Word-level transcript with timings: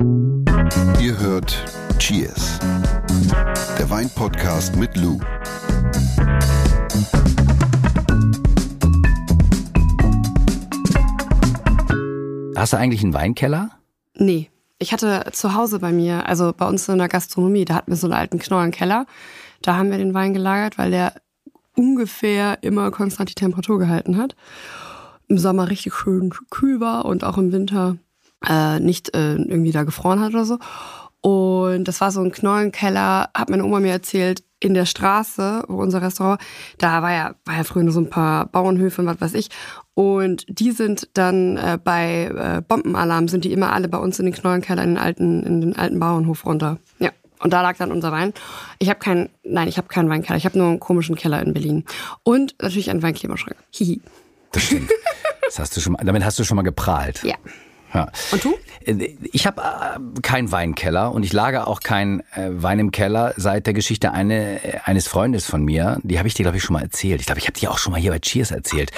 Ihr 0.00 1.18
hört 1.18 1.62
Cheers, 1.98 2.58
der 3.78 3.90
Weinpodcast 3.90 4.74
mit 4.76 4.96
Lou. 4.96 5.20
Hast 12.56 12.72
du 12.72 12.78
eigentlich 12.78 13.02
einen 13.02 13.12
Weinkeller? 13.12 13.72
Nee. 14.14 14.48
Ich 14.78 14.94
hatte 14.94 15.26
zu 15.32 15.52
Hause 15.52 15.80
bei 15.80 15.92
mir, 15.92 16.26
also 16.26 16.54
bei 16.56 16.66
uns 16.66 16.88
in 16.88 16.96
der 16.96 17.08
Gastronomie, 17.08 17.66
da 17.66 17.74
hatten 17.74 17.92
wir 17.92 17.96
so 17.96 18.06
einen 18.06 18.14
alten 18.14 18.38
Knollenkeller. 18.38 19.04
Da 19.60 19.76
haben 19.76 19.90
wir 19.90 19.98
den 19.98 20.14
Wein 20.14 20.32
gelagert, 20.32 20.78
weil 20.78 20.92
der 20.92 21.12
ungefähr 21.76 22.62
immer 22.62 22.90
konstant 22.90 23.28
die 23.28 23.34
Temperatur 23.34 23.78
gehalten 23.78 24.16
hat. 24.16 24.34
Im 25.28 25.36
Sommer 25.36 25.68
richtig 25.68 25.92
schön 25.92 26.32
kühl 26.48 26.80
war 26.80 27.04
und 27.04 27.22
auch 27.22 27.36
im 27.36 27.52
Winter 27.52 27.98
äh, 28.48 28.80
nicht 28.80 29.14
äh, 29.14 29.34
irgendwie 29.34 29.72
da 29.72 29.84
gefroren 29.84 30.20
hat 30.20 30.32
oder 30.34 30.44
so. 30.44 30.58
Und 31.22 31.84
das 31.84 32.00
war 32.00 32.10
so 32.12 32.22
ein 32.22 32.32
Knollenkeller, 32.32 33.28
hat 33.34 33.50
meine 33.50 33.64
Oma 33.64 33.80
mir 33.80 33.92
erzählt, 33.92 34.42
in 34.60 34.74
der 34.74 34.86
Straße, 34.86 35.64
wo 35.68 35.80
unser 35.80 36.02
Restaurant, 36.02 36.40
da 36.78 37.02
war 37.02 37.12
ja, 37.12 37.34
war 37.46 37.56
ja 37.56 37.64
früher 37.64 37.82
nur 37.82 37.92
so 37.92 38.00
ein 38.00 38.10
paar 38.10 38.46
Bauernhöfe 38.46 39.00
und 39.00 39.08
was 39.08 39.20
weiß 39.20 39.34
ich. 39.34 39.48
Und 39.94 40.44
die 40.48 40.72
sind 40.72 41.08
dann 41.14 41.56
äh, 41.56 41.78
bei 41.82 42.26
äh, 42.26 42.62
Bombenalarm, 42.66 43.28
sind 43.28 43.44
die 43.44 43.52
immer 43.52 43.72
alle 43.72 43.88
bei 43.88 43.98
uns 43.98 44.18
in 44.18 44.26
den 44.26 44.34
Knollenkeller 44.34 44.82
in 44.82 44.90
den 44.90 44.98
alten, 44.98 45.42
in 45.44 45.60
den 45.62 45.76
alten 45.76 45.98
Bauernhof 45.98 46.44
runter. 46.44 46.78
Ja. 46.98 47.10
Und 47.42 47.54
da 47.54 47.62
lag 47.62 47.78
dann 47.78 47.90
unser 47.90 48.12
Wein. 48.12 48.34
Ich 48.78 48.90
habe 48.90 48.98
keinen, 48.98 49.30
nein, 49.42 49.66
ich 49.66 49.78
habe 49.78 49.88
keinen 49.88 50.10
Weinkeller. 50.10 50.36
Ich 50.36 50.44
habe 50.44 50.58
nur 50.58 50.68
einen 50.68 50.80
komischen 50.80 51.16
Keller 51.16 51.40
in 51.40 51.54
Berlin. 51.54 51.84
Und 52.22 52.54
natürlich 52.60 52.90
einen 52.90 53.02
Weinklimaschrank. 53.02 53.56
Hihi. 53.70 54.02
Das 54.52 54.64
stimmt. 54.64 54.90
Das 55.46 55.58
hast 55.58 55.76
du 55.76 55.80
schon 55.80 55.94
mal, 55.94 56.04
damit 56.04 56.22
hast 56.22 56.38
du 56.38 56.44
schon 56.44 56.56
mal 56.56 56.62
geprahlt. 56.62 57.22
Ja. 57.24 57.34
Ja. 57.92 58.10
Und 58.32 58.44
du? 58.44 58.54
Ich 59.32 59.46
habe 59.46 59.60
äh, 59.62 60.20
keinen 60.22 60.50
Weinkeller 60.52 61.12
und 61.12 61.22
ich 61.22 61.32
lage 61.32 61.66
auch 61.66 61.80
keinen 61.80 62.20
äh, 62.34 62.48
Wein 62.50 62.78
im 62.78 62.90
Keller 62.92 63.34
seit 63.36 63.66
der 63.66 63.74
Geschichte 63.74 64.12
eine, 64.12 64.64
äh, 64.64 64.78
eines 64.84 65.06
Freundes 65.06 65.44
von 65.44 65.62
mir. 65.64 65.98
Die 66.02 66.18
habe 66.18 66.26
ich 66.28 66.34
dir, 66.34 66.44
glaube 66.44 66.56
ich, 66.56 66.62
schon 66.64 66.74
mal 66.74 66.82
erzählt. 66.82 67.20
Ich 67.20 67.26
glaube, 67.26 67.40
ich 67.40 67.46
habe 67.46 67.58
die 67.58 67.68
auch 67.68 67.78
schon 67.78 67.92
mal 67.92 68.00
hier 68.00 68.10
bei 68.10 68.18
Cheers 68.18 68.52
erzählt. 68.52 68.90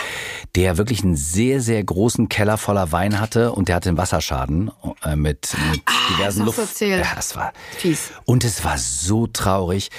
Der 0.54 0.78
wirklich 0.78 1.02
einen 1.02 1.16
sehr, 1.16 1.60
sehr 1.60 1.82
großen 1.82 2.28
Keller 2.28 2.58
voller 2.58 2.92
Wein 2.92 3.18
hatte 3.18 3.52
und 3.52 3.68
der 3.68 3.76
hatte 3.76 3.88
einen 3.88 3.98
Wasserschaden 3.98 4.70
äh, 5.04 5.16
mit, 5.16 5.48
mit 5.72 5.82
Ah, 5.86 5.92
diversen 6.16 6.44
Luft. 6.44 6.80
Ja, 6.80 7.02
das 7.16 7.34
war 7.36 7.52
Fies. 7.76 8.10
und 8.24 8.44
es 8.44 8.64
war 8.64 8.78
so 8.78 9.26
traurig. 9.26 9.90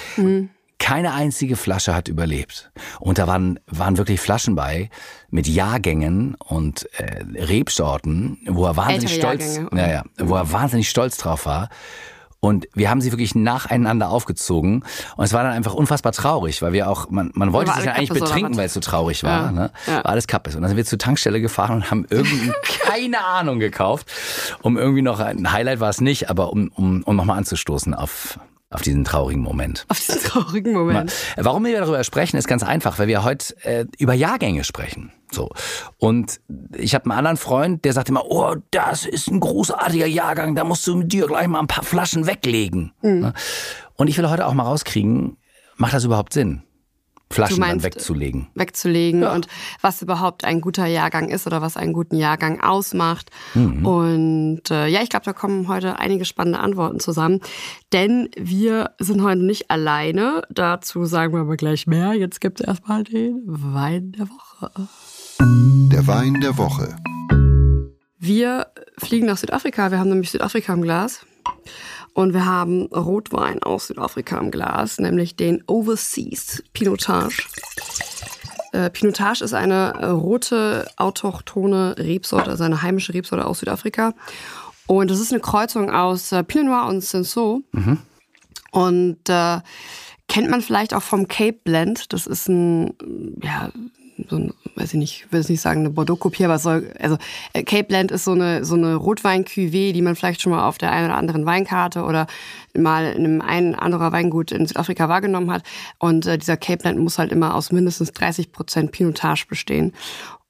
Keine 0.84 1.14
einzige 1.14 1.56
Flasche 1.56 1.94
hat 1.94 2.08
überlebt. 2.08 2.70
Und 3.00 3.16
da 3.16 3.26
waren, 3.26 3.58
waren 3.66 3.96
wirklich 3.96 4.20
Flaschen 4.20 4.54
bei 4.54 4.90
mit 5.30 5.48
Jahrgängen 5.48 6.34
und 6.34 6.86
äh, 6.98 7.24
Rebsorten, 7.42 8.36
wo 8.46 8.66
er 8.66 8.76
wahnsinnig 8.76 9.14
Ältere 9.14 9.40
stolz, 9.40 9.60
ja, 9.74 9.90
ja, 9.90 10.02
wo 10.18 10.34
er 10.36 10.52
wahnsinnig 10.52 10.90
stolz 10.90 11.16
drauf 11.16 11.46
war. 11.46 11.70
Und 12.40 12.68
wir 12.74 12.90
haben 12.90 13.00
sie 13.00 13.10
wirklich 13.10 13.34
nacheinander 13.34 14.10
aufgezogen. 14.10 14.84
Und 15.16 15.24
es 15.24 15.32
war 15.32 15.42
dann 15.42 15.52
einfach 15.52 15.72
unfassbar 15.72 16.12
traurig, 16.12 16.60
weil 16.60 16.74
wir 16.74 16.90
auch, 16.90 17.08
man, 17.08 17.30
man 17.32 17.54
wollte 17.54 17.72
sich 17.72 17.86
ja 17.86 17.92
eigentlich 17.92 18.10
betrinken, 18.10 18.58
weil 18.58 18.66
es 18.66 18.74
so 18.74 18.80
traurig 18.80 19.24
war. 19.24 19.46
Ja, 19.46 19.52
Ne? 19.52 19.70
ja. 19.86 20.04
War 20.04 20.10
alles 20.10 20.26
Kappes. 20.26 20.54
Und 20.54 20.60
dann 20.60 20.68
sind 20.68 20.76
wir 20.76 20.84
zur 20.84 20.98
Tankstelle 20.98 21.40
gefahren 21.40 21.76
und 21.76 21.90
haben 21.90 22.04
irgendwie 22.10 22.52
keine 22.82 23.24
Ahnung 23.24 23.58
gekauft, 23.58 24.12
um 24.60 24.76
irgendwie 24.76 25.00
noch, 25.00 25.20
ein 25.20 25.50
Highlight 25.50 25.80
war 25.80 25.88
es 25.88 26.02
nicht, 26.02 26.28
aber 26.28 26.52
um, 26.52 26.70
um, 26.74 27.02
um 27.04 27.16
nochmal 27.16 27.38
anzustoßen 27.38 27.94
auf, 27.94 28.38
auf 28.74 28.82
diesen 28.82 29.04
traurigen 29.04 29.42
Moment. 29.42 29.86
Auf 29.88 30.00
diesen 30.00 30.20
traurigen 30.20 30.72
Moment. 30.72 31.12
Warum 31.36 31.64
wir 31.64 31.78
darüber 31.78 32.02
sprechen, 32.02 32.36
ist 32.36 32.48
ganz 32.48 32.62
einfach, 32.62 32.98
weil 32.98 33.06
wir 33.06 33.22
heute 33.22 33.54
äh, 33.64 33.86
über 33.98 34.14
Jahrgänge 34.14 34.64
sprechen. 34.64 35.12
So. 35.30 35.50
Und 35.98 36.40
ich 36.76 36.94
habe 36.94 37.04
einen 37.04 37.18
anderen 37.18 37.36
Freund, 37.36 37.84
der 37.84 37.92
sagt 37.92 38.08
immer, 38.08 38.24
oh, 38.26 38.56
das 38.70 39.06
ist 39.06 39.28
ein 39.30 39.40
großartiger 39.40 40.06
Jahrgang, 40.06 40.54
da 40.54 40.64
musst 40.64 40.86
du 40.86 40.96
mit 40.96 41.12
dir 41.12 41.26
gleich 41.26 41.46
mal 41.46 41.60
ein 41.60 41.66
paar 41.66 41.84
Flaschen 41.84 42.26
weglegen. 42.26 42.92
Mhm. 43.02 43.20
Ne? 43.20 43.32
Und 43.94 44.08
ich 44.08 44.18
will 44.18 44.28
heute 44.28 44.46
auch 44.46 44.54
mal 44.54 44.64
rauskriegen, 44.64 45.36
macht 45.76 45.94
das 45.94 46.04
überhaupt 46.04 46.32
Sinn, 46.32 46.62
Flaschen 47.34 47.60
meinst, 47.60 47.84
wegzulegen? 47.84 48.48
wegzulegen 48.54 49.24
und 49.24 49.48
was 49.80 50.02
überhaupt 50.02 50.44
ein 50.44 50.60
guter 50.60 50.86
Jahrgang 50.86 51.28
ist 51.28 51.46
oder 51.46 51.62
was 51.62 51.76
einen 51.76 51.92
guten 51.92 52.16
Jahrgang 52.16 52.60
ausmacht. 52.60 53.30
Mhm. 53.54 53.86
Und 53.86 54.70
äh, 54.70 54.86
ja, 54.86 55.02
ich 55.02 55.08
glaube, 55.08 55.24
da 55.24 55.32
kommen 55.32 55.68
heute 55.68 55.98
einige 55.98 56.24
spannende 56.24 56.60
Antworten 56.60 57.00
zusammen. 57.00 57.40
Denn 57.92 58.28
wir 58.36 58.92
sind 58.98 59.22
heute 59.22 59.42
nicht 59.42 59.70
alleine. 59.70 60.42
Dazu 60.50 61.04
sagen 61.04 61.32
wir 61.34 61.40
aber 61.40 61.56
gleich 61.56 61.86
mehr. 61.86 62.14
Jetzt 62.14 62.40
gibt 62.40 62.60
es 62.60 62.66
erstmal 62.66 63.04
den 63.04 63.42
Wein 63.46 64.12
der 64.12 64.28
Woche. 64.28 64.70
Der 65.92 66.06
Wein 66.06 66.40
der 66.40 66.56
Woche. 66.58 66.96
Wir 68.18 68.68
fliegen 68.98 69.26
nach 69.26 69.36
Südafrika. 69.36 69.90
Wir 69.90 69.98
haben 69.98 70.08
nämlich 70.08 70.30
Südafrika 70.30 70.72
im 70.72 70.82
Glas. 70.82 71.26
Und 72.14 72.32
wir 72.32 72.46
haben 72.46 72.86
Rotwein 72.86 73.62
aus 73.62 73.88
Südafrika 73.88 74.38
im 74.38 74.50
Glas, 74.50 74.98
nämlich 74.98 75.36
den 75.36 75.64
Overseas 75.66 76.62
Pinotage. 76.72 77.42
Äh, 78.72 78.88
Pinotage 78.90 79.42
ist 79.42 79.52
eine 79.52 79.94
äh, 80.00 80.06
rote, 80.06 80.88
autochtone 80.96 81.96
Rebsorte, 81.98 82.50
also 82.50 82.64
eine 82.64 82.82
heimische 82.82 83.14
Rebsorte 83.14 83.44
aus 83.44 83.58
Südafrika. 83.58 84.14
Und 84.86 85.10
das 85.10 85.20
ist 85.20 85.32
eine 85.32 85.40
Kreuzung 85.40 85.90
aus 85.90 86.32
äh, 86.32 86.44
Pinot 86.44 86.66
Noir 86.66 86.86
und 86.86 87.02
Cinsault. 87.02 87.64
Und 88.70 89.28
äh, 89.28 89.60
kennt 90.28 90.50
man 90.50 90.60
vielleicht 90.60 90.94
auch 90.94 91.02
vom 91.02 91.28
Cape 91.28 91.58
Blend. 91.64 92.12
Das 92.12 92.26
ist 92.26 92.48
ein, 92.48 92.94
ja, 93.42 93.70
so 94.28 94.36
ein, 94.36 94.54
weiß 94.76 94.94
ich 94.94 94.98
nicht, 94.98 95.32
will 95.32 95.40
jetzt 95.40 95.50
nicht 95.50 95.60
sagen 95.60 95.80
eine 95.80 95.90
Bordeaux-Kopie, 95.90 96.44
aber 96.44 96.58
soll, 96.58 96.92
also 97.00 97.16
äh, 97.52 97.62
Cape 97.62 97.84
Blend 97.84 98.10
ist 98.10 98.24
so 98.24 98.32
eine, 98.32 98.64
so 98.64 98.74
eine 98.74 98.94
Rotwein-Cuvée, 98.94 99.92
die 99.92 100.02
man 100.02 100.16
vielleicht 100.16 100.40
schon 100.40 100.52
mal 100.52 100.66
auf 100.66 100.78
der 100.78 100.92
einen 100.92 101.06
oder 101.06 101.16
anderen 101.16 101.46
Weinkarte 101.46 102.04
oder 102.04 102.26
mal 102.76 103.12
in 103.12 103.24
einem 103.24 103.40
einen 103.40 103.74
anderer 103.74 104.12
Weingut 104.12 104.52
in 104.52 104.66
Südafrika 104.66 105.08
wahrgenommen 105.08 105.50
hat. 105.50 105.62
Und 105.98 106.26
äh, 106.26 106.38
dieser 106.38 106.56
Cape 106.56 106.82
Blend 106.82 106.98
muss 106.98 107.18
halt 107.18 107.32
immer 107.32 107.54
aus 107.54 107.72
mindestens 107.72 108.12
30 108.12 108.52
Prozent 108.52 108.92
Pinotage 108.92 109.46
bestehen. 109.48 109.92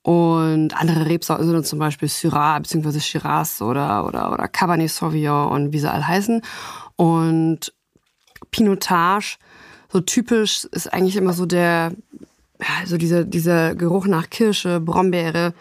Und 0.03 0.79
andere 0.79 1.07
Rebsorten 1.07 1.47
sind 1.47 1.55
dann 1.55 1.65
zum 1.65 1.79
Beispiel 1.79 2.09
Syrah 2.09 2.59
bzw. 2.59 3.01
Shiraz 3.01 3.63
oder, 3.63 4.07
oder, 4.07 4.33
oder 4.33 4.49
Cabernet 4.49 4.91
Sauvignon 4.91 5.49
und 5.49 5.73
wie 5.73 5.79
sie 5.79 5.91
alle 5.91 6.07
heißen. 6.07 6.43
Und 6.97 7.73
Pinotage, 8.51 9.39
so 9.91 10.01
typisch 10.01 10.67
ist 10.67 10.93
eigentlich 10.93 11.17
immer 11.17 11.33
so 11.33 11.47
der, 11.47 11.93
ja, 12.61 12.87
so 12.87 12.97
dieser, 12.97 13.25
dieser 13.25 13.75
Geruch 13.75 14.07
nach 14.07 14.31
Kirsche, 14.31 14.81
Brombeere, 14.81 15.55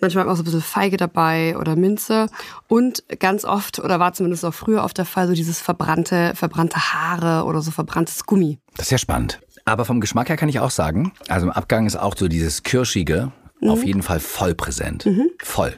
manchmal 0.00 0.28
auch 0.28 0.36
so 0.36 0.42
ein 0.42 0.44
bisschen 0.44 0.62
Feige 0.62 0.96
dabei 0.96 1.56
oder 1.58 1.76
Minze 1.76 2.28
und 2.68 3.04
ganz 3.18 3.44
oft, 3.44 3.78
oder 3.78 3.98
war 3.98 4.12
zumindest 4.12 4.44
auch 4.44 4.54
früher 4.54 4.84
oft 4.84 4.98
der 4.98 5.04
Fall, 5.04 5.26
so 5.26 5.34
dieses 5.34 5.60
verbrannte, 5.60 6.32
verbrannte 6.34 6.76
Haare 6.76 7.44
oder 7.46 7.62
so 7.62 7.70
verbranntes 7.70 8.26
Gummi. 8.26 8.58
Das 8.76 8.86
ist 8.86 8.92
ja 8.92 8.98
spannend. 8.98 9.40
Aber 9.64 9.84
vom 9.84 10.00
Geschmack 10.00 10.28
her 10.28 10.36
kann 10.36 10.48
ich 10.48 10.60
auch 10.60 10.70
sagen, 10.70 11.12
also 11.28 11.46
im 11.46 11.52
Abgang 11.52 11.86
ist 11.86 11.96
auch 11.96 12.16
so 12.16 12.28
dieses 12.28 12.62
Kirschige 12.62 13.32
auf 13.62 13.84
jeden 13.84 14.02
Fall 14.02 14.20
voll 14.20 14.54
präsent. 14.54 15.08
Voll. 15.42 15.76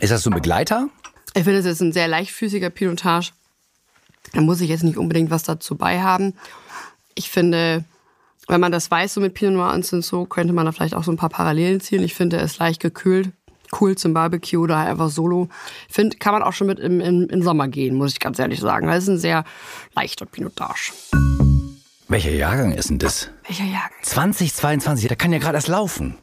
Ist 0.00 0.12
das 0.12 0.22
so 0.22 0.30
ein 0.30 0.34
Begleiter? 0.34 0.88
Ich 1.34 1.44
finde, 1.44 1.58
es 1.58 1.66
ist 1.66 1.82
ein 1.82 1.92
sehr 1.92 2.08
leichtfüßiger 2.08 2.70
Pinotage. 2.70 3.32
Da 4.32 4.40
muss 4.40 4.60
ich 4.60 4.68
jetzt 4.70 4.84
nicht 4.84 4.96
unbedingt 4.96 5.30
was 5.30 5.42
dazu 5.42 5.76
bei 5.76 6.00
haben. 6.00 6.34
Ich 7.14 7.30
finde, 7.30 7.84
wenn 8.48 8.60
man 8.60 8.72
das 8.72 8.90
weiß, 8.90 9.14
so 9.14 9.20
mit 9.20 9.34
Pinot 9.34 9.54
Noir 9.54 9.74
und 9.74 9.84
Cinsault, 9.84 10.30
könnte 10.30 10.54
man 10.54 10.64
da 10.66 10.72
vielleicht 10.72 10.94
auch 10.94 11.04
so 11.04 11.12
ein 11.12 11.16
paar 11.16 11.28
Parallelen 11.28 11.80
ziehen. 11.80 12.02
Ich 12.02 12.14
finde, 12.14 12.38
er 12.38 12.42
ist 12.42 12.58
leicht 12.58 12.80
gekühlt. 12.80 13.30
Cool 13.78 13.96
zum 13.96 14.14
Barbecue 14.14 14.58
oder 14.58 14.78
einfach 14.78 15.10
solo. 15.10 15.50
Ich 15.88 15.94
finde, 15.94 16.16
kann 16.16 16.32
man 16.32 16.42
auch 16.42 16.54
schon 16.54 16.66
mit 16.66 16.78
im, 16.78 17.00
im, 17.00 17.28
im 17.28 17.42
Sommer 17.42 17.68
gehen, 17.68 17.94
muss 17.94 18.12
ich 18.12 18.20
ganz 18.20 18.38
ehrlich 18.38 18.60
sagen. 18.60 18.88
Es 18.88 19.02
ist 19.04 19.08
ein 19.10 19.18
sehr 19.18 19.44
leichter 19.94 20.24
Pinotage. 20.24 20.92
Welcher 22.08 22.30
Jahrgang 22.30 22.72
ist 22.72 22.88
denn 22.88 22.98
das? 22.98 23.28
Welcher 23.46 23.64
Jahrgang? 23.64 23.98
2022, 24.00 25.08
da 25.08 25.14
kann 25.14 25.30
ja 25.34 25.38
gerade 25.38 25.56
erst 25.56 25.68
laufen. 25.68 26.16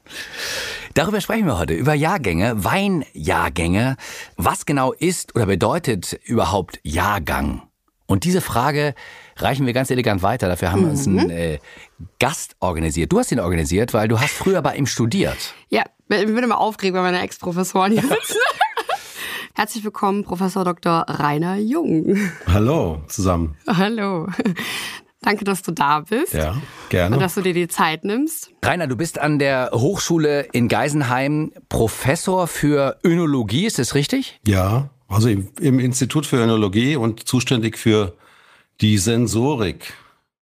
Darüber 0.95 1.21
sprechen 1.21 1.45
wir 1.45 1.59
heute, 1.59 1.75
über 1.75 1.93
Jahrgänge, 1.93 2.63
Weinjahrgänge. 2.63 3.97
Was 4.37 4.65
genau 4.65 4.93
ist 4.93 5.35
oder 5.35 5.45
bedeutet 5.45 6.19
überhaupt 6.23 6.79
Jahrgang? 6.81 7.61
Und 8.07 8.23
diese 8.23 8.41
Frage 8.41 8.95
reichen 9.37 9.65
wir 9.65 9.73
ganz 9.73 9.89
elegant 9.91 10.23
weiter. 10.23 10.47
Dafür 10.47 10.71
haben 10.71 10.81
wir 10.83 10.89
uns 10.89 11.07
einen 11.07 11.29
äh, 11.29 11.59
Gast 12.19 12.55
organisiert. 12.59 13.11
Du 13.11 13.19
hast 13.19 13.31
ihn 13.31 13.39
organisiert, 13.39 13.93
weil 13.93 14.07
du 14.07 14.19
hast 14.19 14.31
früher 14.31 14.61
bei 14.61 14.75
ihm 14.75 14.85
studiert. 14.85 15.53
Ja, 15.69 15.83
ich 16.09 16.25
bin 16.25 16.37
immer 16.37 16.59
aufgeregt 16.59 16.95
bei 16.95 17.01
meiner 17.01 17.21
Ex-Professoren 17.21 17.91
hier 17.91 18.01
sitzen. 18.07 18.37
Herzlich 19.53 19.83
willkommen, 19.83 20.23
Professor 20.23 20.65
Dr. 20.65 21.05
Rainer 21.07 21.55
Jung. 21.57 22.17
Hallo 22.47 23.03
zusammen. 23.07 23.55
Hallo. 23.67 24.27
Danke, 25.21 25.43
dass 25.45 25.63
du 25.63 25.71
da 25.71 26.01
bist. 26.01 26.33
Ja, 26.33 26.51
Und 26.51 26.61
gerne. 26.89 27.17
dass 27.17 27.35
du 27.35 27.41
dir 27.41 27.53
die 27.53 27.67
Zeit 27.67 28.03
nimmst. 28.03 28.51
Rainer, 28.63 28.85
du 28.87 28.95
bist 28.95 29.17
an 29.17 29.39
der 29.39 29.71
Hochschule 29.73 30.41
in 30.51 30.67
Geisenheim 30.67 31.51
Professor 31.69 32.47
für 32.47 32.99
Önologie, 33.03 33.65
ist 33.65 33.79
das 33.79 33.95
richtig? 33.95 34.39
Ja, 34.45 34.89
also 35.07 35.29
im, 35.29 35.47
im 35.61 35.79
Institut 35.79 36.25
für 36.25 36.37
Önologie 36.37 36.95
und 36.97 37.27
zuständig 37.27 37.77
für 37.77 38.13
die 38.81 38.97
Sensorik. 38.97 39.93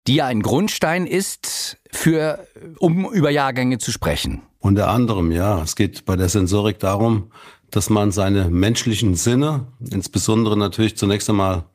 Die 0.08 0.16
ja 0.16 0.26
ein 0.26 0.42
Grundstein 0.42 1.08
ist, 1.08 1.78
für, 1.92 2.48
um 2.80 3.12
über 3.12 3.30
Jahrgänge 3.30 3.78
zu 3.78 3.92
sprechen. 3.92 4.42
Unter 4.60 4.90
anderem, 4.90 5.32
ja. 5.32 5.62
Es 5.62 5.76
geht 5.76 6.06
bei 6.06 6.16
der 6.16 6.30
Sensorik 6.30 6.80
darum, 6.80 7.32
dass 7.70 7.90
man 7.90 8.12
seine 8.12 8.50
menschlichen 8.50 9.16
Sinne, 9.16 9.68
insbesondere 9.80 10.58
natürlich 10.58 10.98
zunächst 10.98 11.30
einmal 11.30 11.66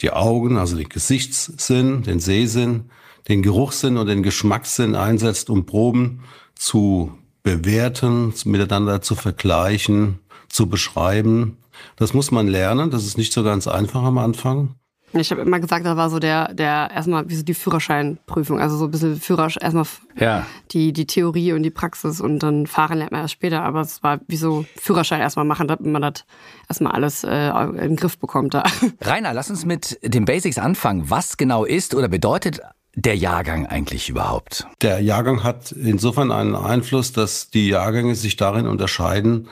die 0.00 0.12
Augen, 0.12 0.56
also 0.56 0.76
den 0.76 0.88
Gesichtssinn, 0.88 2.02
den 2.02 2.20
Sehsinn, 2.20 2.90
den 3.28 3.42
Geruchssinn 3.42 3.96
und 3.96 4.06
den 4.06 4.22
Geschmackssinn 4.22 4.94
einsetzt, 4.94 5.50
um 5.50 5.66
Proben 5.66 6.22
zu 6.54 7.12
bewerten, 7.42 8.34
miteinander 8.44 9.02
zu 9.02 9.14
vergleichen, 9.14 10.18
zu 10.48 10.68
beschreiben. 10.68 11.58
Das 11.96 12.14
muss 12.14 12.30
man 12.30 12.48
lernen. 12.48 12.90
Das 12.90 13.06
ist 13.06 13.18
nicht 13.18 13.32
so 13.32 13.42
ganz 13.42 13.66
einfach 13.66 14.02
am 14.02 14.18
Anfang. 14.18 14.74
Ich 15.12 15.30
habe 15.30 15.42
immer 15.42 15.58
gesagt, 15.58 15.84
da 15.84 15.96
war 15.96 16.08
so 16.08 16.18
der, 16.18 16.54
der 16.54 16.90
erstmal 16.94 17.28
wie 17.28 17.34
so 17.34 17.42
die 17.42 17.54
Führerscheinprüfung, 17.54 18.60
also 18.60 18.76
so 18.76 18.84
ein 18.84 18.90
bisschen 18.90 19.20
Führerschein, 19.20 19.62
erstmal 19.62 19.86
ja. 20.16 20.46
die, 20.70 20.92
die 20.92 21.06
Theorie 21.06 21.52
und 21.52 21.62
die 21.62 21.70
Praxis 21.70 22.20
und 22.20 22.40
dann 22.40 22.66
fahren 22.66 22.98
lernt 22.98 23.12
man 23.12 23.22
erst 23.22 23.34
später, 23.34 23.62
aber 23.62 23.80
es 23.80 24.02
war 24.02 24.20
wie 24.28 24.36
so 24.36 24.64
Führerschein 24.76 25.20
erstmal 25.20 25.44
machen, 25.44 25.68
damit 25.68 25.86
man 25.86 26.02
das 26.02 26.24
erstmal 26.68 26.92
alles 26.92 27.24
äh, 27.24 27.48
in 27.48 27.76
den 27.76 27.96
Griff 27.96 28.18
bekommt 28.18 28.54
da. 28.54 28.62
Rainer, 29.00 29.34
lass 29.34 29.50
uns 29.50 29.64
mit 29.64 29.98
den 30.02 30.24
Basics 30.24 30.58
anfangen. 30.58 31.10
Was 31.10 31.36
genau 31.36 31.64
ist 31.64 31.94
oder 31.94 32.08
bedeutet 32.08 32.60
der 32.94 33.16
Jahrgang 33.16 33.66
eigentlich 33.66 34.08
überhaupt? 34.08 34.66
Der 34.82 35.00
Jahrgang 35.00 35.42
hat 35.42 35.72
insofern 35.72 36.30
einen 36.30 36.54
Einfluss, 36.54 37.12
dass 37.12 37.50
die 37.50 37.68
Jahrgänge 37.68 38.14
sich 38.14 38.36
darin 38.36 38.66
unterscheiden, 38.66 39.48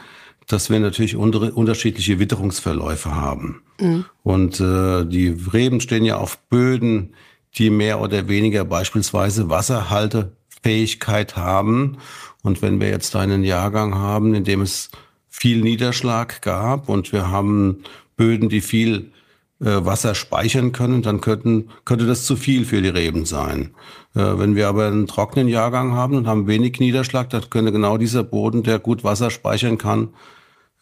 dass 0.49 0.71
wir 0.71 0.81
natürlich 0.81 1.15
unterschiedliche 1.15 2.19
Witterungsverläufe 2.19 3.15
haben. 3.15 3.63
Mhm. 3.81 4.05
Und 4.23 4.61
äh, 4.61 5.05
die 5.05 5.29
Reben 5.29 5.81
stehen 5.81 6.05
ja 6.05 6.17
auf 6.17 6.39
Böden, 6.49 7.15
die 7.57 7.71
mehr 7.71 8.01
oder 8.01 8.29
weniger 8.29 8.65
beispielsweise 8.65 9.49
Wasserhaltefähigkeit 9.51 11.37
haben. 11.37 11.99
Und 12.43 12.63
wenn 12.63 12.81
wir 12.81 12.89
jetzt 12.89 13.15
einen 13.15 13.45
Jahrgang 13.45 13.95
haben, 13.95 14.35
in 14.35 14.45
dem 14.45 14.63
es 14.63 14.91
viel 15.29 15.61
Niederschlag 15.61 16.41
gab 16.43 16.89
und 16.89 17.13
wir 17.13 17.31
haben 17.31 17.83
Böden, 18.17 18.49
die 18.49 18.63
viel 18.63 19.13
äh, 19.61 19.85
Wasser 19.85 20.15
speichern 20.15 20.73
können, 20.73 21.03
dann 21.03 21.21
könnten, 21.21 21.69
könnte 21.85 22.07
das 22.07 22.25
zu 22.25 22.37
viel 22.37 22.65
für 22.65 22.81
die 22.81 22.89
Reben 22.89 23.27
sein. 23.27 23.75
Äh, 24.15 24.39
wenn 24.39 24.55
wir 24.55 24.69
aber 24.69 24.87
einen 24.87 25.07
trockenen 25.07 25.49
Jahrgang 25.49 25.93
haben 25.93 26.17
und 26.17 26.27
haben 26.27 26.47
wenig 26.47 26.81
Niederschlag, 26.81 27.29
dann 27.31 27.51
könnte 27.51 27.73
genau 27.73 27.99
dieser 27.99 28.25
Boden, 28.25 28.63
der 28.63 28.79
gut 28.79 29.05
Wasser 29.05 29.31
speichern 29.31 29.77
kann, 29.77 30.09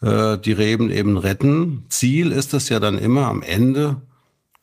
äh, 0.01 0.37
die 0.37 0.51
Reben 0.51 0.89
eben 0.89 1.17
retten. 1.17 1.85
Ziel 1.89 2.31
ist 2.31 2.53
es 2.53 2.69
ja 2.69 2.79
dann 2.79 2.97
immer 2.97 3.27
am 3.27 3.41
Ende, 3.41 3.97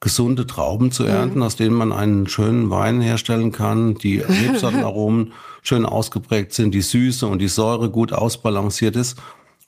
gesunde 0.01 0.47
Trauben 0.47 0.91
zu 0.91 1.05
ernten, 1.05 1.39
mhm. 1.39 1.45
aus 1.45 1.57
denen 1.57 1.75
man 1.75 1.93
einen 1.93 2.29
schönen 2.29 2.71
Wein 2.71 3.01
herstellen 3.01 3.53
kann, 3.53 3.95
die 3.95 4.19
Rebsortenaromen 4.21 5.33
schön 5.63 5.87
ausgeprägt 5.87 6.53
sind, 6.53 6.75
die 6.75 6.83
Süße 6.83 7.27
und 7.27 7.39
die 7.39 7.49
Säure 7.49 7.91
gut 7.91 8.13
ausbalanciert 8.13 8.97
ist. 8.97 9.17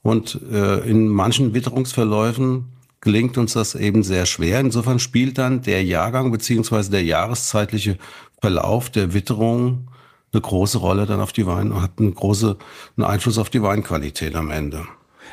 Und 0.03 0.41
äh, 0.53 0.89
in 0.89 1.09
manchen 1.09 1.55
Witterungsverläufen 1.55 2.67
gelingt 3.01 3.39
uns 3.39 3.55
das 3.55 3.75
eben 3.75 4.03
sehr 4.03 4.27
schwer. 4.27 4.61
Insofern 4.61 4.99
spielt 4.99 5.39
dann 5.39 5.63
der 5.63 5.83
Jahrgang 5.85 6.31
beziehungsweise 6.31 6.91
der 6.91 7.03
jahreszeitliche 7.03 7.99
Verlauf 8.41 8.91
der 8.91 9.15
Witterung 9.15 9.89
eine 10.33 10.43
große 10.43 10.79
Rolle 10.79 11.07
dann 11.07 11.21
auf 11.21 11.33
die 11.33 11.47
Wein, 11.47 11.81
hat 11.81 11.99
einen 11.99 12.15
großen 12.15 12.57
Einfluss 12.99 13.39
auf 13.39 13.49
die 13.49 13.63
Weinqualität 13.63 14.35
am 14.35 14.51
Ende. 14.51 14.87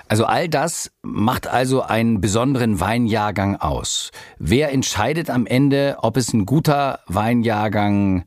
Also 0.07 0.25
all 0.25 0.50
das 0.50 0.91
macht 1.01 1.47
also 1.47 1.81
einen 1.81 2.21
besonderen 2.21 2.79
Weinjahrgang 2.79 3.55
aus. 3.55 4.11
Wer 4.38 4.71
entscheidet 4.71 5.29
am 5.29 5.45
Ende, 5.45 5.97
ob 6.01 6.17
es 6.17 6.33
ein 6.33 6.45
guter 6.45 7.00
Weinjahrgang 7.07 8.25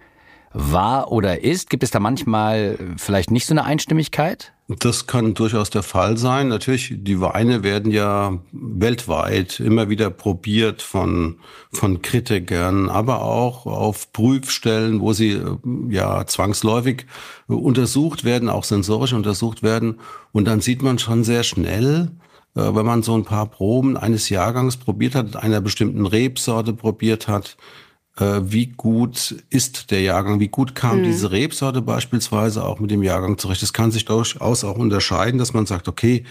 war 0.53 1.13
oder 1.13 1.43
ist? 1.43 1.71
Gibt 1.71 1.83
es 1.83 1.91
da 1.91 2.01
manchmal 2.01 2.79
vielleicht 2.97 3.31
nicht 3.31 3.47
so 3.47 3.55
eine 3.55 3.65
Einstimmigkeit? 3.65 4.53
Das 4.69 5.07
kann 5.07 5.35
durchaus 5.35 5.71
der 5.71 5.85
Fall 5.85 6.17
sein. 6.17 6.49
Natürlich, 6.49 6.93
die 6.97 7.21
Weine 7.21 7.63
werden 7.63 7.93
ja 7.93 8.41
weltweit 8.51 9.61
immer 9.61 9.89
wieder 9.89 10.11
probiert 10.11 10.83
von, 10.83 11.39
von 11.73 12.03
Kritikern, 12.03 12.89
aber 12.89 13.23
auch 13.23 13.67
auf 13.67 14.13
Prüfstellen, 14.13 15.01
wo 15.01 15.13
sie 15.13 15.41
ja 15.89 16.27
zwangsläufig 16.27 17.07
untersucht 17.47 18.25
werden, 18.25 18.49
auch 18.49 18.65
sensorisch 18.65 19.13
untersucht 19.13 19.63
werden. 19.63 20.01
Und 20.33 20.47
dann 20.49 20.61
sieht 20.61 20.83
man 20.83 20.99
schon 20.99 21.23
sehr 21.23 21.45
schnell, 21.45 22.11
äh, 22.57 22.75
wenn 22.75 22.87
man 22.87 23.05
so 23.05 23.15
ein 23.15 23.25
paar 23.25 23.47
Proben 23.47 23.97
eines 23.97 24.31
Jahrgangs 24.31 24.79
probiert 24.79 25.15
hat, 25.15 25.37
einer 25.37 25.61
bestimmten 25.61 26.07
Rebsorte 26.07 26.73
probiert 26.73 27.29
hat, 27.29 27.57
äh, 27.57 27.86
wie 28.19 28.67
gut 28.67 29.45
ist 29.51 29.91
der 29.91 30.01
Jahrgang, 30.01 30.41
wie 30.41 30.49
gut 30.49 30.75
kam 30.75 31.01
mhm. 31.01 31.05
diese 31.05 31.31
Rebsorte 31.31 31.83
beispielsweise 31.83 32.65
auch 32.65 32.81
mit 32.81 32.91
dem 32.91 33.03
Jahrgang 33.03 33.37
zurecht. 33.37 33.63
Das 33.63 33.73
kann 33.75 33.91
sich 33.91 34.07
durchaus 34.07 34.65
auch 34.65 34.79
unterscheiden, 34.79 35.39
dass 35.39 35.53
man 35.53 35.67
sagt, 35.67 35.87
okay, 35.87 36.25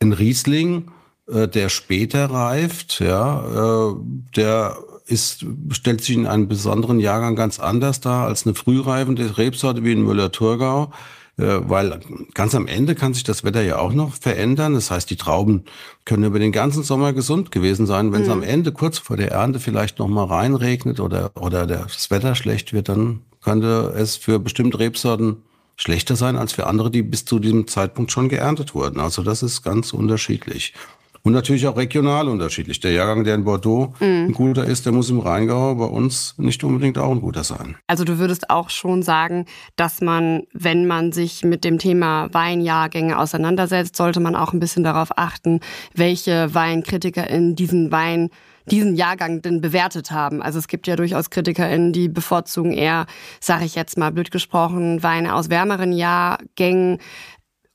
ein 0.00 0.12
Riesling, 0.12 0.90
äh, 1.28 1.46
der 1.46 1.68
später 1.68 2.30
reift, 2.30 3.00
ja, 3.00 3.90
äh, 3.90 3.94
der 4.34 4.76
ist, 5.06 5.44
stellt 5.70 6.02
sich 6.02 6.16
in 6.16 6.26
einem 6.26 6.48
besonderen 6.48 7.00
Jahrgang 7.00 7.36
ganz 7.36 7.58
anders 7.58 8.00
dar 8.00 8.26
als 8.26 8.46
eine 8.46 8.54
frühreifende 8.54 9.38
Rebsorte 9.38 9.84
wie 9.84 9.92
in 9.92 10.02
Müller-Thurgau. 10.02 10.92
Äh, 11.38 11.60
weil 11.68 12.00
ganz 12.34 12.54
am 12.54 12.66
Ende 12.66 12.94
kann 12.94 13.14
sich 13.14 13.24
das 13.24 13.44
Wetter 13.44 13.62
ja 13.62 13.78
auch 13.78 13.92
noch 13.92 14.14
verändern. 14.14 14.74
Das 14.74 14.90
heißt, 14.90 15.08
die 15.10 15.16
Trauben 15.16 15.64
können 16.04 16.24
über 16.24 16.38
den 16.38 16.52
ganzen 16.52 16.82
Sommer 16.82 17.12
gesund 17.12 17.50
gewesen 17.50 17.86
sein. 17.86 18.12
Wenn 18.12 18.22
es 18.22 18.28
mhm. 18.28 18.34
am 18.34 18.42
Ende 18.42 18.72
kurz 18.72 18.98
vor 18.98 19.16
der 19.16 19.30
Ernte 19.30 19.60
vielleicht 19.60 19.98
noch 19.98 20.08
mal 20.08 20.24
reinregnet 20.24 21.00
oder, 21.00 21.30
oder 21.34 21.66
das 21.66 22.10
Wetter 22.10 22.34
schlecht 22.34 22.72
wird, 22.72 22.88
dann 22.88 23.22
könnte 23.42 23.94
es 23.96 24.16
für 24.16 24.38
bestimmte 24.38 24.78
Rebsorten 24.78 25.38
schlechter 25.76 26.14
sein 26.14 26.36
als 26.36 26.52
für 26.52 26.66
andere, 26.66 26.90
die 26.90 27.02
bis 27.02 27.24
zu 27.24 27.38
diesem 27.38 27.66
Zeitpunkt 27.66 28.12
schon 28.12 28.28
geerntet 28.28 28.74
wurden. 28.74 29.00
Also 29.00 29.22
das 29.22 29.42
ist 29.42 29.62
ganz 29.62 29.94
unterschiedlich. 29.94 30.74
Und 31.22 31.32
natürlich 31.32 31.66
auch 31.66 31.76
regional 31.76 32.28
unterschiedlich. 32.28 32.80
Der 32.80 32.92
Jahrgang, 32.92 33.24
der 33.24 33.34
in 33.34 33.44
Bordeaux 33.44 33.92
mhm. 34.00 34.28
ein 34.28 34.32
guter 34.32 34.64
ist, 34.64 34.86
der 34.86 34.92
muss 34.92 35.10
im 35.10 35.20
Rheingau 35.20 35.74
bei 35.74 35.84
uns 35.84 36.34
nicht 36.38 36.64
unbedingt 36.64 36.96
auch 36.96 37.10
ein 37.10 37.20
guter 37.20 37.44
sein. 37.44 37.76
Also 37.86 38.04
du 38.04 38.18
würdest 38.18 38.48
auch 38.48 38.70
schon 38.70 39.02
sagen, 39.02 39.44
dass 39.76 40.00
man, 40.00 40.44
wenn 40.52 40.86
man 40.86 41.12
sich 41.12 41.44
mit 41.44 41.64
dem 41.64 41.78
Thema 41.78 42.32
Weinjahrgänge 42.32 43.18
auseinandersetzt, 43.18 43.96
sollte 43.96 44.20
man 44.20 44.34
auch 44.34 44.54
ein 44.54 44.60
bisschen 44.60 44.82
darauf 44.82 45.10
achten, 45.16 45.60
welche 45.94 46.54
Weinkritiker 46.54 47.28
in 47.28 47.54
diesen 47.54 47.92
Wein 47.92 48.30
diesen 48.66 48.94
Jahrgang 48.94 49.42
denn 49.42 49.60
bewertet 49.60 50.10
haben. 50.10 50.42
Also 50.42 50.58
es 50.58 50.68
gibt 50.68 50.86
ja 50.86 50.96
durchaus 50.96 51.30
KritikerInnen, 51.30 51.92
die 51.92 52.08
bevorzugen 52.08 52.72
eher, 52.72 53.06
sage 53.40 53.64
ich 53.64 53.74
jetzt 53.74 53.98
mal 53.98 54.12
blöd 54.12 54.30
gesprochen, 54.30 55.02
Weine 55.02 55.34
aus 55.34 55.50
wärmeren 55.50 55.92
Jahrgängen 55.92 56.98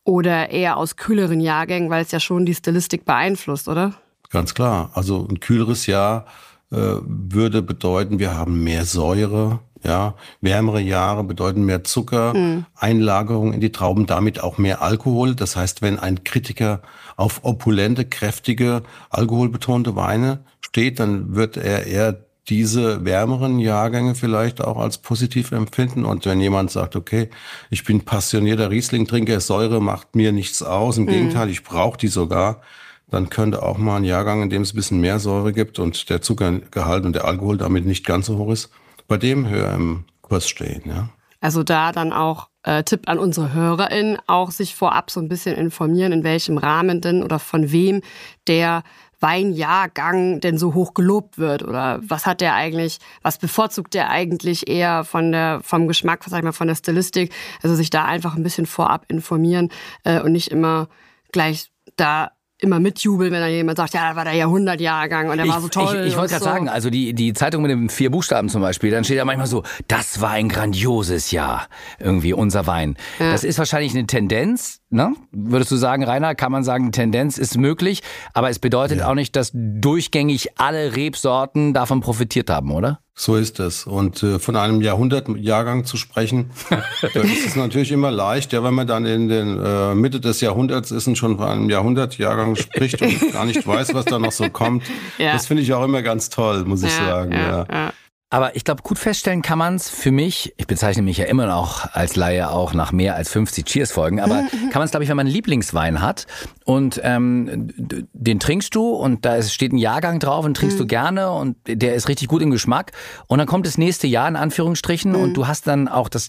oder 0.05 0.51
eher 0.51 0.77
aus 0.77 0.95
kühleren 0.95 1.41
Jahrgängen, 1.41 1.89
weil 1.89 2.03
es 2.03 2.11
ja 2.11 2.21
schon 2.21 2.45
die 2.45 2.55
Stilistik 2.55 3.03
beeinflusst, 3.03 3.67
oder? 3.67 3.93
Ganz 4.29 4.53
klar. 4.53 4.91
Also 4.93 5.27
ein 5.29 5.39
kühleres 5.39 5.87
Jahr 5.87 6.25
äh, 6.71 6.77
würde 6.77 7.61
bedeuten, 7.61 8.19
wir 8.19 8.35
haben 8.35 8.63
mehr 8.63 8.85
Säure, 8.85 9.59
ja, 9.83 10.15
wärmere 10.41 10.79
Jahre 10.79 11.23
bedeuten 11.23 11.63
mehr 11.63 11.83
Zucker, 11.83 12.33
hm. 12.33 12.65
Einlagerung 12.75 13.53
in 13.53 13.61
die 13.61 13.71
Trauben, 13.71 14.05
damit 14.05 14.41
auch 14.41 14.57
mehr 14.57 14.81
Alkohol. 14.81 15.35
Das 15.35 15.55
heißt, 15.55 15.81
wenn 15.81 15.99
ein 15.99 16.23
Kritiker 16.23 16.81
auf 17.17 17.41
opulente, 17.43 18.05
kräftige, 18.05 18.83
alkoholbetonte 19.09 19.95
Weine 19.95 20.39
steht, 20.61 20.99
dann 20.99 21.35
wird 21.35 21.57
er 21.57 21.85
eher 21.85 22.24
diese 22.49 23.05
wärmeren 23.05 23.59
Jahrgänge 23.59 24.15
vielleicht 24.15 24.61
auch 24.61 24.77
als 24.77 24.99
positiv 24.99 25.51
empfinden. 25.51 26.05
Und 26.05 26.25
wenn 26.25 26.39
jemand 26.39 26.71
sagt, 26.71 26.95
okay, 26.95 27.29
ich 27.69 27.83
bin 27.83 28.01
passionierter 28.01 28.69
Riesling-Trinker, 28.69 29.39
Säure 29.39 29.81
macht 29.81 30.15
mir 30.15 30.31
nichts 30.31 30.61
aus, 30.61 30.97
im 30.97 31.05
mhm. 31.05 31.09
Gegenteil, 31.09 31.49
ich 31.49 31.63
brauche 31.63 31.97
die 31.97 32.07
sogar, 32.07 32.61
dann 33.09 33.29
könnte 33.29 33.63
auch 33.63 33.77
mal 33.77 33.97
ein 33.97 34.03
Jahrgang, 34.03 34.41
in 34.41 34.49
dem 34.49 34.61
es 34.61 34.73
ein 34.73 34.75
bisschen 34.75 35.01
mehr 35.01 35.19
Säure 35.19 35.53
gibt 35.53 35.79
und 35.79 36.09
der 36.09 36.21
Zuckergehalt 36.21 37.05
und 37.05 37.13
der 37.13 37.25
Alkohol 37.25 37.57
damit 37.57 37.85
nicht 37.85 38.05
ganz 38.05 38.27
so 38.27 38.37
hoch 38.37 38.51
ist, 38.51 38.69
bei 39.07 39.17
dem 39.17 39.47
höher 39.47 39.73
im 39.73 40.05
Kurs 40.21 40.47
stehen. 40.47 40.83
Ja. 40.85 41.09
Also 41.39 41.63
da 41.63 41.91
dann 41.91 42.11
auch 42.11 42.49
äh, 42.63 42.83
Tipp 42.83 43.07
an 43.07 43.19
unsere 43.19 43.53
HörerInnen, 43.53 44.17
auch 44.25 44.49
sich 44.49 44.73
vorab 44.73 45.11
so 45.11 45.19
ein 45.19 45.29
bisschen 45.29 45.55
informieren, 45.55 46.11
in 46.11 46.23
welchem 46.23 46.57
Rahmen 46.57 47.01
denn 47.01 47.23
oder 47.23 47.37
von 47.37 47.71
wem 47.71 48.01
der 48.47 48.83
Weinjahrgang 49.25 50.39
denn 50.39 50.59
so 50.59 50.75
hoch 50.75 50.93
gelobt 50.93 51.39
wird? 51.39 51.63
Oder 51.63 51.99
was 52.03 52.27
hat 52.27 52.41
der 52.41 52.53
eigentlich, 52.53 52.99
was 53.23 53.39
bevorzugt 53.39 53.95
der 53.95 54.11
eigentlich 54.11 54.67
eher 54.67 55.03
von 55.03 55.31
der, 55.31 55.61
vom 55.63 55.87
Geschmack, 55.87 56.23
sag 56.27 56.37
ich 56.37 56.43
mal, 56.43 56.51
von 56.51 56.67
der 56.67 56.75
Stilistik, 56.75 57.33
also 57.63 57.75
sich 57.75 57.89
da 57.89 58.05
einfach 58.05 58.35
ein 58.35 58.43
bisschen 58.43 58.67
vorab 58.67 59.05
informieren 59.07 59.71
äh, 60.03 60.21
und 60.21 60.31
nicht 60.31 60.51
immer 60.51 60.89
gleich 61.31 61.71
da 61.95 62.34
immer 62.59 62.79
mitjubeln, 62.79 63.31
wenn 63.31 63.41
da 63.41 63.47
jemand 63.47 63.77
sagt, 63.77 63.93
ja, 63.93 64.09
da 64.09 64.15
war 64.15 64.23
der 64.23 64.33
Jahrhundertjahrgang 64.33 65.29
und 65.29 65.37
der 65.37 65.45
ich, 65.45 65.51
war 65.51 65.61
so 65.61 65.67
toll. 65.67 66.01
Ich, 66.01 66.13
ich 66.13 66.17
wollte 66.17 66.31
gerade 66.31 66.43
so. 66.43 66.49
sagen, 66.49 66.69
also 66.69 66.89
die, 66.89 67.13
die 67.13 67.33
Zeitung 67.33 67.61
mit 67.61 67.71
den 67.71 67.89
vier 67.89 68.09
Buchstaben 68.09 68.47
zum 68.49 68.61
Beispiel, 68.61 68.91
dann 68.91 69.03
steht 69.03 69.17
ja 69.17 69.25
manchmal 69.25 69.47
so, 69.47 69.63
das 69.87 70.21
war 70.21 70.31
ein 70.31 70.47
grandioses 70.47 71.31
Jahr, 71.31 71.67
irgendwie 71.99 72.33
unser 72.33 72.65
Wein. 72.65 72.95
Ja. 73.19 73.31
Das 73.31 73.43
ist 73.43 73.59
wahrscheinlich 73.59 73.93
eine 73.93 74.07
Tendenz, 74.07 74.81
ne? 74.89 75.13
Würdest 75.31 75.71
du 75.71 75.75
sagen, 75.75 76.03
Rainer, 76.03 76.33
kann 76.33 76.51
man 76.51 76.63
sagen, 76.63 76.91
Tendenz 76.91 77.37
ist 77.37 77.57
möglich, 77.57 78.01
aber 78.33 78.49
es 78.49 78.59
bedeutet 78.59 78.99
ja. 78.99 79.09
auch 79.09 79.15
nicht, 79.15 79.35
dass 79.35 79.51
durchgängig 79.53 80.57
alle 80.57 80.95
Rebsorten 80.95 81.73
davon 81.73 81.99
profitiert 81.99 82.49
haben, 82.49 82.71
oder? 82.71 82.99
So 83.17 83.37
ist 83.37 83.61
es. 83.61 83.87
Und 83.87 84.21
äh, 84.23 84.39
von 84.39 84.57
einem 84.57 84.81
Jahrhundertjahrgang 84.81 85.85
zu 85.85 85.95
sprechen, 85.95 86.51
da 87.13 87.21
ist 87.21 87.47
es 87.47 87.55
natürlich 87.55 87.93
immer 87.93 88.11
leicht. 88.11 88.51
Ja, 88.51 88.61
wenn 88.61 88.73
man 88.73 88.87
dann 88.87 89.05
in 89.05 89.29
den 89.29 89.57
äh, 89.63 89.95
Mitte 89.95 90.19
des 90.19 90.41
Jahrhunderts 90.41 90.91
ist 90.91 91.07
und 91.07 91.17
schon 91.17 91.37
von 91.37 91.47
einem 91.47 91.69
Jahrhundertjahrgang 91.69 92.57
spricht 92.57 93.01
und 93.01 93.31
gar 93.33 93.45
nicht 93.45 93.65
weiß, 93.65 93.93
was 93.93 94.03
da 94.03 94.19
noch 94.19 94.33
so 94.33 94.49
kommt. 94.49 94.83
Ja. 95.17 95.31
Das 95.31 95.47
finde 95.47 95.63
ich 95.63 95.73
auch 95.73 95.83
immer 95.85 96.01
ganz 96.01 96.29
toll, 96.29 96.65
muss 96.65 96.83
ich 96.83 96.91
ja, 96.91 97.05
sagen. 97.05 97.31
Ja, 97.31 97.65
ja. 97.69 97.93
Aber 98.35 98.53
ich 98.57 98.65
glaube, 98.65 98.83
gut 98.83 98.99
feststellen 98.99 99.41
kann 99.41 99.57
man 99.57 99.75
es 99.75 99.89
für 99.89 100.11
mich, 100.11 100.53
ich 100.57 100.67
bezeichne 100.67 101.03
mich 101.03 101.19
ja 101.19 101.23
immer 101.23 101.45
noch 101.45 101.93
als 101.93 102.17
Laie 102.17 102.49
auch 102.51 102.73
nach 102.73 102.91
mehr 102.91 103.15
als 103.15 103.31
50 103.31 103.63
Cheers-Folgen, 103.65 104.19
aber 104.19 104.43
kann 104.71 104.73
man 104.73 104.83
es, 104.83 104.91
glaube 104.91 105.05
ich, 105.05 105.09
wenn 105.09 105.15
man 105.15 105.25
einen 105.25 105.33
Lieblingswein 105.33 106.01
hat 106.01 106.27
und 106.65 106.99
ähm, 107.01 107.69
den 108.11 108.41
trinkst 108.41 108.75
du 108.75 108.89
und 108.89 109.23
da 109.23 109.41
steht 109.41 109.71
ein 109.71 109.77
Jahrgang 109.77 110.19
drauf 110.19 110.43
und 110.43 110.57
trinkst 110.57 110.77
mhm. 110.77 110.81
du 110.81 110.87
gerne 110.87 111.31
und 111.31 111.55
der 111.65 111.95
ist 111.95 112.09
richtig 112.09 112.27
gut 112.27 112.41
im 112.41 112.51
Geschmack 112.51 112.91
und 113.27 113.37
dann 113.37 113.47
kommt 113.47 113.67
das 113.67 113.77
nächste 113.77 114.05
Jahr 114.05 114.27
in 114.27 114.35
Anführungsstrichen 114.35 115.13
mhm. 115.13 115.21
und 115.21 115.33
du 115.35 115.47
hast 115.47 115.65
dann 115.65 115.87
auch 115.87 116.09
das 116.09 116.27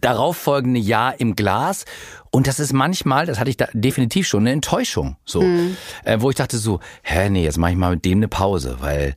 darauffolgende 0.00 0.78
Jahr 0.78 1.18
im 1.18 1.34
Glas 1.34 1.86
und 2.30 2.46
das 2.46 2.60
ist 2.60 2.72
manchmal, 2.72 3.26
das 3.26 3.40
hatte 3.40 3.50
ich 3.50 3.56
da 3.56 3.66
definitiv 3.72 4.28
schon, 4.28 4.44
eine 4.44 4.52
Enttäuschung, 4.52 5.16
so, 5.24 5.42
mhm. 5.42 5.76
äh, 6.04 6.20
wo 6.20 6.30
ich 6.30 6.36
dachte 6.36 6.56
so, 6.56 6.78
hä, 7.02 7.30
nee, 7.30 7.42
jetzt 7.42 7.58
mache 7.58 7.72
ich 7.72 7.76
mal 7.76 7.94
mit 7.94 8.04
dem 8.04 8.18
eine 8.18 8.28
Pause, 8.28 8.76
weil 8.78 9.16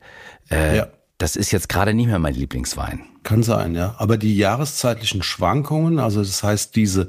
äh, 0.50 0.78
ja 0.78 0.88
das 1.18 1.36
ist 1.36 1.50
jetzt 1.50 1.68
gerade 1.68 1.94
nicht 1.94 2.06
mehr 2.06 2.18
mein 2.18 2.34
Lieblingswein. 2.34 3.00
Kann 3.22 3.42
sein, 3.42 3.74
ja. 3.74 3.94
Aber 3.98 4.18
die 4.18 4.36
jahreszeitlichen 4.36 5.22
Schwankungen, 5.22 5.98
also 5.98 6.20
das 6.20 6.42
heißt 6.42 6.76
diese 6.76 7.08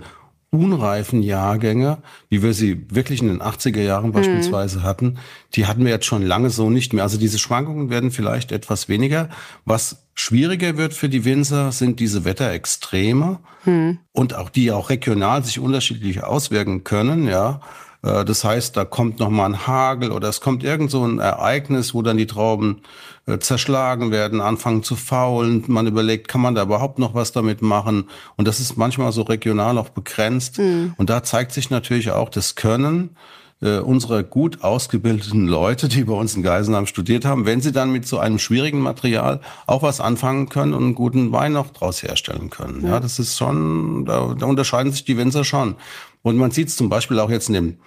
unreifen 0.49 1.21
Jahrgänge, 1.21 1.97
wie 2.29 2.41
wir 2.41 2.53
sie 2.53 2.85
wirklich 2.89 3.21
in 3.21 3.27
den 3.27 3.41
80er 3.41 3.81
Jahren 3.81 4.13
beispielsweise 4.13 4.79
mhm. 4.79 4.83
hatten, 4.83 5.17
die 5.53 5.65
hatten 5.65 5.83
wir 5.83 5.91
jetzt 5.91 6.05
schon 6.05 6.21
lange 6.21 6.49
so 6.49 6.69
nicht 6.69 6.93
mehr. 6.93 7.03
Also 7.03 7.17
diese 7.17 7.37
Schwankungen 7.37 7.89
werden 7.89 8.11
vielleicht 8.11 8.53
etwas 8.53 8.87
weniger. 8.87 9.29
Was 9.65 10.07
schwieriger 10.15 10.77
wird 10.77 10.93
für 10.93 11.09
die 11.09 11.25
Winzer, 11.25 11.71
sind 11.73 11.99
diese 11.99 12.23
Wetterextreme 12.23 13.39
mhm. 13.65 13.99
und 14.13 14.35
auch 14.35 14.49
die 14.49 14.71
auch 14.71 14.89
regional 14.89 15.43
sich 15.43 15.59
unterschiedlich 15.59 16.23
auswirken 16.23 16.83
können, 16.83 17.27
ja. 17.27 17.61
Äh, 18.03 18.25
das 18.25 18.43
heißt, 18.43 18.77
da 18.77 18.85
kommt 18.85 19.19
noch 19.19 19.29
mal 19.29 19.45
ein 19.45 19.67
Hagel 19.67 20.11
oder 20.11 20.29
es 20.29 20.41
kommt 20.41 20.63
irgend 20.63 20.91
so 20.91 21.05
ein 21.05 21.19
Ereignis, 21.19 21.93
wo 21.93 22.01
dann 22.01 22.17
die 22.17 22.27
Trauben 22.27 22.81
äh, 23.25 23.39
zerschlagen 23.39 24.11
werden, 24.11 24.41
anfangen 24.41 24.83
zu 24.83 24.95
faulen. 24.95 25.63
Man 25.67 25.87
überlegt, 25.87 26.27
kann 26.27 26.41
man 26.41 26.55
da 26.55 26.63
überhaupt 26.63 26.99
noch 26.99 27.13
was 27.13 27.31
damit 27.31 27.61
machen? 27.61 28.09
Und 28.35 28.47
das 28.47 28.59
ist 28.59 28.77
manchmal 28.77 29.11
so 29.11 29.23
regional 29.23 29.77
auch 29.77 29.89
begrenzt. 29.89 30.59
Mhm. 30.59 30.93
Und 30.97 31.09
da 31.09 31.23
zeigt 31.23 31.51
sich 31.51 31.69
natürlich 31.69 32.11
auch 32.11 32.29
das 32.29 32.55
Können 32.55 33.15
äh, 33.61 33.79
unserer 33.79 34.23
gut 34.23 34.63
ausgebildeten 34.63 35.47
Leute, 35.47 35.87
die 35.87 36.03
bei 36.03 36.13
uns 36.13 36.35
in 36.35 36.43
Geisenheim 36.43 36.85
studiert 36.85 37.25
haben, 37.25 37.45
wenn 37.45 37.61
sie 37.61 37.71
dann 37.71 37.91
mit 37.91 38.07
so 38.07 38.19
einem 38.19 38.39
schwierigen 38.39 38.79
Material 38.79 39.41
auch 39.65 39.81
was 39.81 39.99
anfangen 39.99 40.49
können 40.49 40.73
und 40.73 40.83
einen 40.83 40.95
guten 40.95 41.31
Wein 41.31 41.53
noch 41.53 41.71
draus 41.71 42.03
herstellen 42.03 42.49
können. 42.49 42.85
Ja, 42.85 42.99
das 42.99 43.19
ist 43.19 43.37
schon, 43.37 44.05
da, 44.05 44.35
da 44.37 44.45
unterscheiden 44.45 44.91
sich 44.91 45.05
die 45.05 45.17
Winzer 45.17 45.43
schon. 45.43 45.75
Und 46.21 46.37
man 46.37 46.51
sieht 46.51 46.67
es 46.67 46.75
zum 46.75 46.89
Beispiel 46.89 47.19
auch 47.19 47.29
jetzt 47.29 47.47
in 47.47 47.53
dem 47.53 47.77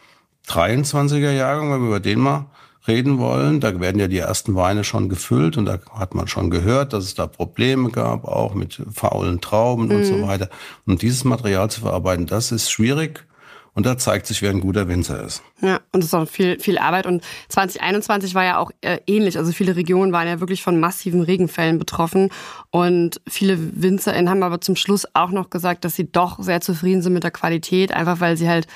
23er 0.49 1.33
Jahrgang, 1.33 1.73
wenn 1.73 1.83
wir 1.83 1.89
über 1.89 2.01
den 2.01 2.19
mal 2.19 2.47
reden 2.89 3.19
wollen. 3.19 3.61
Da 3.61 3.79
werden 3.81 4.01
ja 4.01 4.09
die 4.09 4.19
ersten 4.19 4.55
Weine 4.55 4.85
schon 4.85 5.09
gefüllt 5.09 5.57
und 5.57 5.67
da 5.67 5.79
hat 5.93 6.15
man 6.15 6.29
schon 6.29 6.51
gehört, 6.51 6.93
dass 6.93 7.05
es 7.05 7.15
da 7.15 7.27
Probleme 7.27 7.91
gab, 7.91 8.25
auch 8.25 8.55
mit 8.55 8.83
faulen 8.93 9.41
Trauben 9.41 9.87
mhm. 9.87 9.97
und 9.97 10.05
so 10.05 10.15
mhm. 10.15 10.27
weiter. 10.27 10.49
Und 10.87 11.03
dieses 11.03 11.25
Material 11.25 11.71
zu 11.71 11.83
verarbeiten, 11.83 12.27
das 12.27 12.53
ist 12.53 12.71
schwierig. 12.71 13.27
Und 13.75 13.87
da 13.87 13.97
zeigt 13.97 14.27
sich, 14.27 14.43
wer 14.43 14.51
ein 14.51 14.61
guter 14.61 14.89
Winzer 14.89 15.23
ist. 15.25 15.43
Ja, 15.61 15.81
und 15.93 16.01
es 16.01 16.07
ist 16.07 16.15
auch 16.15 16.29
viel, 16.29 16.59
viel 16.59 16.79
Arbeit. 16.79 17.07
Und 17.07 17.23
2021 17.49 18.35
war 18.35 18.45
ja 18.45 18.59
auch 18.59 18.71
äh, 18.81 18.99
ähnlich. 19.07 19.39
Also 19.39 19.53
viele 19.53 19.77
Regionen 19.77 20.13
waren 20.13 20.27
ja 20.27 20.41
wirklich 20.41 20.63
von 20.63 20.81
massiven 20.81 21.23
Regenfällen 21.23 21.79
betroffen. 21.79 22.31
Und 22.71 23.21
viele 23.29 23.59
WinzerInnen 23.83 24.29
haben 24.29 24.43
aber 24.43 24.61
zum 24.61 24.77
Schluss 24.77 25.07
auch 25.15 25.31
noch 25.31 25.51
gesagt, 25.51 25.85
dass 25.85 25.97
sie 25.97 26.11
doch 26.11 26.43
sehr 26.43 26.61
zufrieden 26.61 27.03
sind 27.03 27.13
mit 27.13 27.25
der 27.25 27.31
Qualität, 27.31 27.93
einfach 27.93 28.21
weil 28.21 28.37
sie 28.37 28.49
halt 28.49 28.67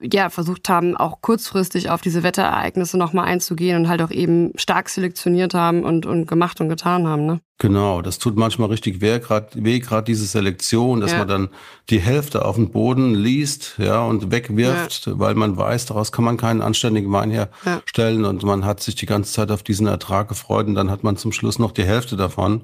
ja, 0.00 0.30
versucht 0.30 0.68
haben, 0.68 0.96
auch 0.96 1.20
kurzfristig 1.20 1.90
auf 1.90 2.00
diese 2.00 2.22
Wetterereignisse 2.22 2.96
nochmal 2.96 3.26
einzugehen 3.26 3.76
und 3.76 3.88
halt 3.88 4.02
auch 4.02 4.10
eben 4.10 4.52
stark 4.56 4.88
selektioniert 4.88 5.54
haben 5.54 5.82
und, 5.82 6.06
und 6.06 6.26
gemacht 6.26 6.60
und 6.60 6.68
getan 6.68 7.06
haben. 7.06 7.26
Ne? 7.26 7.40
Genau, 7.58 8.02
das 8.02 8.18
tut 8.18 8.36
manchmal 8.36 8.68
richtig 8.68 9.00
weh, 9.00 9.18
gerade 9.18 10.04
diese 10.04 10.26
Selektion, 10.26 11.00
dass 11.00 11.12
ja. 11.12 11.18
man 11.18 11.28
dann 11.28 11.48
die 11.90 11.98
Hälfte 11.98 12.44
auf 12.44 12.56
den 12.56 12.70
Boden 12.70 13.14
liest 13.14 13.74
ja, 13.78 14.02
und 14.02 14.30
wegwirft, 14.30 15.06
ja. 15.06 15.18
weil 15.18 15.34
man 15.34 15.56
weiß, 15.56 15.86
daraus 15.86 16.12
kann 16.12 16.24
man 16.24 16.36
keinen 16.36 16.62
anständigen 16.62 17.10
Wein 17.10 17.30
herstellen 17.30 18.22
ja. 18.22 18.28
und 18.28 18.44
man 18.44 18.64
hat 18.64 18.80
sich 18.80 18.94
die 18.94 19.06
ganze 19.06 19.32
Zeit 19.32 19.50
auf 19.50 19.64
diesen 19.64 19.88
Ertrag 19.88 20.28
gefreut 20.28 20.66
und 20.66 20.76
dann 20.76 20.90
hat 20.90 21.02
man 21.02 21.16
zum 21.16 21.32
Schluss 21.32 21.58
noch 21.58 21.72
die 21.72 21.84
Hälfte 21.84 22.16
davon. 22.16 22.62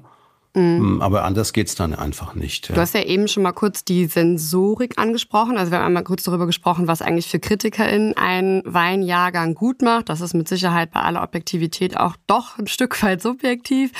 Mhm. 0.55 1.01
Aber 1.01 1.25
anders 1.25 1.53
geht's 1.53 1.75
dann 1.75 1.93
einfach 1.93 2.33
nicht. 2.33 2.69
Ja. 2.69 2.75
Du 2.75 2.81
hast 2.81 2.95
ja 2.95 3.03
eben 3.03 3.27
schon 3.27 3.43
mal 3.43 3.51
kurz 3.51 3.83
die 3.83 4.05
Sensorik 4.05 4.97
angesprochen. 4.97 5.57
Also 5.57 5.71
wir 5.71 5.79
haben 5.79 5.85
einmal 5.85 6.03
kurz 6.03 6.23
darüber 6.23 6.45
gesprochen, 6.45 6.87
was 6.87 7.01
eigentlich 7.01 7.27
für 7.27 7.39
KritikerInnen 7.39 8.15
ein 8.17 8.61
Weinjahrgang 8.65 9.53
gut 9.53 9.81
macht. 9.81 10.09
Das 10.09 10.21
ist 10.21 10.33
mit 10.33 10.47
Sicherheit 10.47 10.91
bei 10.91 11.01
aller 11.01 11.21
Objektivität 11.21 11.97
auch 11.97 12.15
doch 12.27 12.57
ein 12.57 12.67
Stück 12.67 13.01
weit 13.03 13.21
subjektiv. 13.21 13.91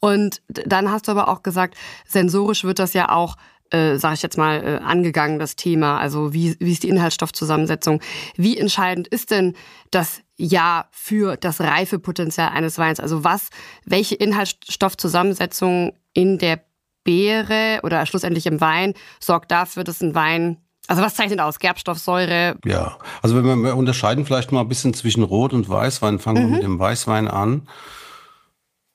Und 0.00 0.42
dann 0.48 0.90
hast 0.90 1.08
du 1.08 1.12
aber 1.12 1.28
auch 1.28 1.42
gesagt, 1.42 1.76
sensorisch 2.06 2.64
wird 2.64 2.80
das 2.80 2.92
ja 2.92 3.10
auch 3.10 3.36
äh, 3.70 3.96
sage 3.96 4.14
ich 4.14 4.22
jetzt 4.22 4.38
mal, 4.38 4.62
äh, 4.62 4.84
angegangen, 4.84 5.38
das 5.38 5.56
Thema. 5.56 5.98
Also 5.98 6.32
wie, 6.32 6.56
wie 6.60 6.72
ist 6.72 6.82
die 6.82 6.88
Inhaltsstoffzusammensetzung? 6.88 8.00
Wie 8.36 8.58
entscheidend 8.58 9.08
ist 9.08 9.30
denn 9.30 9.54
das 9.90 10.20
Ja 10.36 10.86
für 10.90 11.36
das 11.36 11.60
Reifepotenzial 11.60 12.50
eines 12.50 12.78
Weins? 12.78 13.00
Also 13.00 13.24
was, 13.24 13.50
welche 13.84 14.14
Inhaltsstoffzusammensetzung 14.16 15.92
in 16.14 16.38
der 16.38 16.60
Beere 17.04 17.80
oder 17.82 18.04
schlussendlich 18.06 18.46
im 18.46 18.60
Wein 18.60 18.94
sorgt 19.20 19.50
dafür, 19.50 19.84
dass 19.84 20.00
ein 20.00 20.14
Wein 20.14 20.58
also 20.88 21.02
was 21.02 21.14
zeichnet 21.14 21.38
aus? 21.38 21.60
Gerbstoffsäure? 21.60 22.56
Ja, 22.64 22.98
also 23.22 23.36
wenn 23.36 23.44
wir, 23.44 23.56
wir 23.56 23.76
unterscheiden 23.76 24.26
vielleicht 24.26 24.50
mal 24.50 24.62
ein 24.62 24.68
bisschen 24.68 24.92
zwischen 24.92 25.22
Rot- 25.22 25.52
und 25.52 25.68
Weißwein, 25.68 26.18
fangen 26.18 26.42
mhm. 26.42 26.48
wir 26.48 26.54
mit 26.56 26.62
dem 26.64 26.78
Weißwein 26.80 27.28
an. 27.28 27.68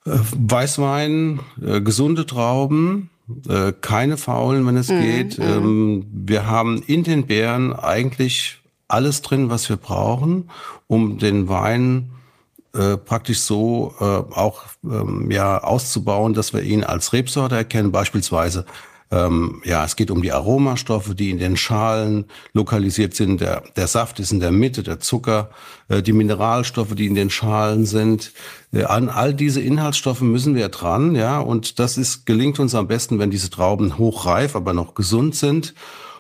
Äh, 0.06 0.12
Weißwein, 0.12 1.40
äh, 1.62 1.80
gesunde 1.80 2.26
Trauben, 2.26 3.12
äh, 3.48 3.74
keine 3.82 4.18
faulen, 4.18 4.66
wenn 4.68 4.78
es 4.78 4.90
mhm. 4.90 5.02
geht. 5.02 5.38
Mhm. 5.38 5.44
Ähm, 5.44 6.06
wir 6.12 6.48
haben 6.48 6.82
in 6.86 7.04
den 7.04 7.26
Beeren 7.26 7.74
eigentlich 7.74 8.60
alles 8.88 9.22
drin, 9.22 9.50
was 9.50 9.68
wir 9.70 9.78
brauchen, 9.78 10.50
um 10.88 11.18
den 11.18 11.50
Wein 11.50 12.12
äh, 12.74 12.98
praktisch 12.98 13.40
so 13.40 13.96
äh, 14.00 14.04
auch 14.04 14.64
ähm, 14.84 15.32
ja 15.32 15.64
auszubauen, 15.64 16.34
dass 16.34 16.54
wir 16.54 16.62
ihn 16.62 16.84
als 16.84 17.14
Rebsorte 17.14 17.56
erkennen, 17.56 17.92
beispielsweise 17.92 18.66
ähm, 19.12 19.62
ja, 19.64 19.86
es 19.86 19.96
geht 19.96 20.10
um 20.10 20.22
die 20.22 20.32
Aromastoffe, 20.32 21.14
die 21.14 21.30
in 21.30 21.38
den 21.38 21.58
Schalen 21.58 22.26
lokalisiert 22.54 23.14
sind. 23.14 23.40
Der, 23.40 23.64
der 23.76 23.88
Saft 23.88 24.20
ist 24.20 24.32
in 24.32 24.40
der 24.40 24.52
Mitte, 24.52 24.82
der 24.82 25.00
Zucker, 25.00 25.52
äh, 25.90 26.02
die 26.02 26.14
Mineralstoffe, 26.14 26.96
die 26.96 27.06
in 27.06 27.16
den 27.16 27.30
Schalen 27.30 27.86
sind. 27.86 28.32
Äh, 28.74 28.84
an 28.84 29.10
all 29.10 29.34
diese 29.34 29.62
Inhaltsstoffe 29.62 30.22
müssen 30.22 30.56
wir 30.56 30.70
dran, 30.70 31.16
ja. 31.16 31.40
Und 31.40 31.78
das 31.80 31.98
ist, 31.98 32.26
gelingt 32.26 32.60
uns 32.60 32.74
am 32.74 32.88
besten, 32.88 33.20
wenn 33.20 33.30
diese 33.30 33.52
Trauben 33.52 33.98
hochreif, 33.98 34.56
aber 34.56 34.74
noch 34.74 34.96
gesund 34.96 35.36
sind. 35.36 35.76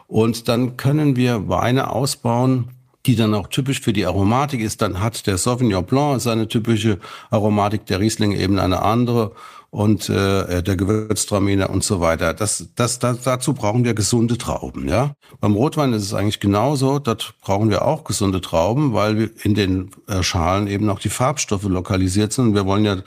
Und 0.07 0.47
dann 0.47 0.77
können 0.77 1.15
wir 1.15 1.49
Weine 1.49 1.89
ausbauen, 1.89 2.69
die 3.07 3.15
dann 3.15 3.33
auch 3.33 3.47
typisch 3.47 3.81
für 3.81 3.93
die 3.93 4.05
Aromatik 4.05 4.61
ist. 4.61 4.81
Dann 4.81 4.99
hat 4.99 5.27
der 5.27 5.37
Sauvignon 5.37 5.85
Blanc 5.85 6.21
seine 6.21 6.47
typische 6.47 6.99
Aromatik, 7.29 7.85
der 7.87 7.99
Riesling 7.99 8.31
eben 8.31 8.59
eine 8.59 8.81
andere 8.81 9.31
und 9.75 10.07
äh, 10.07 10.63
der 10.63 10.77
Gewürztraminer 10.77 11.69
und 11.69 11.83
so 11.83 11.99
weiter. 11.99 12.33
Das, 12.33 12.69
das, 12.75 12.97
das, 12.97 13.23
dazu 13.23 13.53
brauchen 13.53 13.83
wir 13.83 13.93
gesunde 13.93 14.37
Trauben. 14.37 14.87
Ja, 14.87 15.15
beim 15.41 15.51
Rotwein 15.51 15.91
ist 15.91 16.03
es 16.03 16.13
eigentlich 16.13 16.39
genauso. 16.39 16.97
Dort 16.99 17.33
brauchen 17.41 17.69
wir 17.69 17.83
auch 17.83 18.05
gesunde 18.05 18.39
Trauben, 18.39 18.93
weil 18.93 19.17
wir 19.17 19.29
in 19.43 19.53
den 19.53 19.91
äh, 20.07 20.23
Schalen 20.23 20.67
eben 20.67 20.89
auch 20.89 20.99
die 20.99 21.09
Farbstoffe 21.09 21.65
lokalisiert 21.65 22.31
sind. 22.31 22.55
Wir 22.55 22.65
wollen 22.65 22.85
ja 22.85 22.99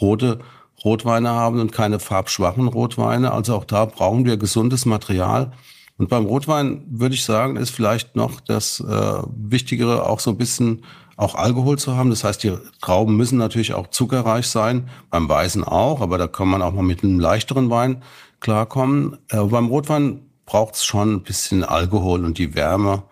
rote 0.00 0.40
Rotweine 0.84 1.30
haben 1.30 1.60
und 1.60 1.70
keine 1.70 2.00
farbschwachen 2.00 2.66
Rotweine. 2.66 3.30
Also 3.30 3.54
auch 3.54 3.64
da 3.64 3.84
brauchen 3.84 4.24
wir 4.24 4.36
gesundes 4.36 4.84
Material. 4.84 5.52
Und 5.96 6.08
beim 6.08 6.26
Rotwein 6.26 6.82
würde 6.90 7.14
ich 7.14 7.24
sagen, 7.24 7.54
ist 7.54 7.70
vielleicht 7.70 8.16
noch 8.16 8.40
das 8.40 8.80
äh, 8.80 9.22
Wichtigere 9.32 10.04
auch 10.08 10.18
so 10.18 10.32
ein 10.32 10.38
bisschen 10.38 10.82
auch 11.16 11.34
Alkohol 11.34 11.78
zu 11.78 11.96
haben. 11.96 12.10
Das 12.10 12.24
heißt, 12.24 12.42
die 12.42 12.56
Trauben 12.80 13.16
müssen 13.16 13.38
natürlich 13.38 13.74
auch 13.74 13.88
zuckerreich 13.88 14.46
sein, 14.46 14.88
beim 15.10 15.28
Weißen 15.28 15.64
auch, 15.64 16.00
aber 16.00 16.18
da 16.18 16.26
kann 16.26 16.48
man 16.48 16.62
auch 16.62 16.72
mal 16.72 16.82
mit 16.82 17.02
einem 17.02 17.18
leichteren 17.18 17.70
Wein 17.70 18.02
klarkommen. 18.40 19.18
Äh, 19.30 19.42
beim 19.42 19.66
Rotwein 19.66 20.20
braucht 20.44 20.74
es 20.74 20.84
schon 20.84 21.14
ein 21.14 21.22
bisschen 21.22 21.64
Alkohol 21.64 22.24
und 22.24 22.38
die 22.38 22.54
Wärme, 22.54 23.02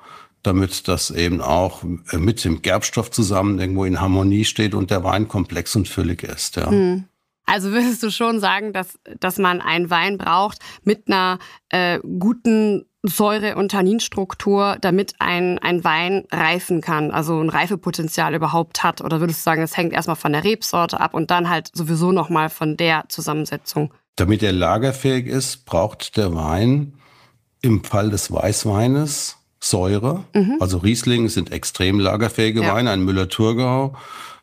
damit 0.42 0.86
das 0.88 1.10
eben 1.10 1.40
auch 1.40 1.82
äh, 2.12 2.18
mit 2.18 2.44
dem 2.44 2.62
Gerbstoff 2.62 3.10
zusammen 3.10 3.58
irgendwo 3.58 3.84
in 3.84 4.00
Harmonie 4.00 4.44
steht 4.44 4.74
und 4.74 4.90
der 4.90 5.02
Wein 5.02 5.28
komplex 5.28 5.74
und 5.74 5.88
füllig 5.88 6.22
ist. 6.22 6.56
Ja. 6.56 6.70
Hm. 6.70 7.04
Also 7.46 7.72
würdest 7.72 8.02
du 8.02 8.10
schon 8.10 8.40
sagen, 8.40 8.72
dass, 8.72 8.98
dass 9.20 9.38
man 9.38 9.60
einen 9.60 9.90
Wein 9.90 10.18
braucht 10.18 10.58
mit 10.82 11.08
einer 11.08 11.38
äh, 11.68 11.98
guten 12.00 12.86
Säure- 13.02 13.56
und 13.56 13.70
Tanninstruktur, 13.70 14.78
damit 14.80 15.14
ein, 15.18 15.58
ein 15.58 15.84
Wein 15.84 16.24
reifen 16.32 16.80
kann, 16.80 17.10
also 17.10 17.38
ein 17.38 17.50
Reifepotenzial 17.50 18.34
überhaupt 18.34 18.82
hat? 18.82 19.02
Oder 19.02 19.20
würdest 19.20 19.40
du 19.40 19.44
sagen, 19.44 19.62
es 19.62 19.76
hängt 19.76 19.92
erstmal 19.92 20.16
von 20.16 20.32
der 20.32 20.42
Rebsorte 20.42 21.00
ab 21.00 21.12
und 21.12 21.30
dann 21.30 21.50
halt 21.50 21.68
sowieso 21.74 22.12
nochmal 22.12 22.48
von 22.48 22.78
der 22.78 23.04
Zusammensetzung? 23.08 23.92
Damit 24.16 24.42
er 24.42 24.52
lagerfähig 24.52 25.26
ist, 25.26 25.66
braucht 25.66 26.16
der 26.16 26.34
Wein 26.34 26.94
im 27.60 27.84
Fall 27.84 28.08
des 28.08 28.32
Weißweines 28.32 29.36
Säure. 29.60 30.24
Mhm. 30.34 30.56
Also 30.60 30.78
Riesling 30.78 31.28
sind 31.28 31.52
extrem 31.52 31.98
lagerfähige 31.98 32.62
ja. 32.62 32.74
Weine, 32.74 32.90
ein 32.90 33.04
Müller-Thurgau 33.04 33.94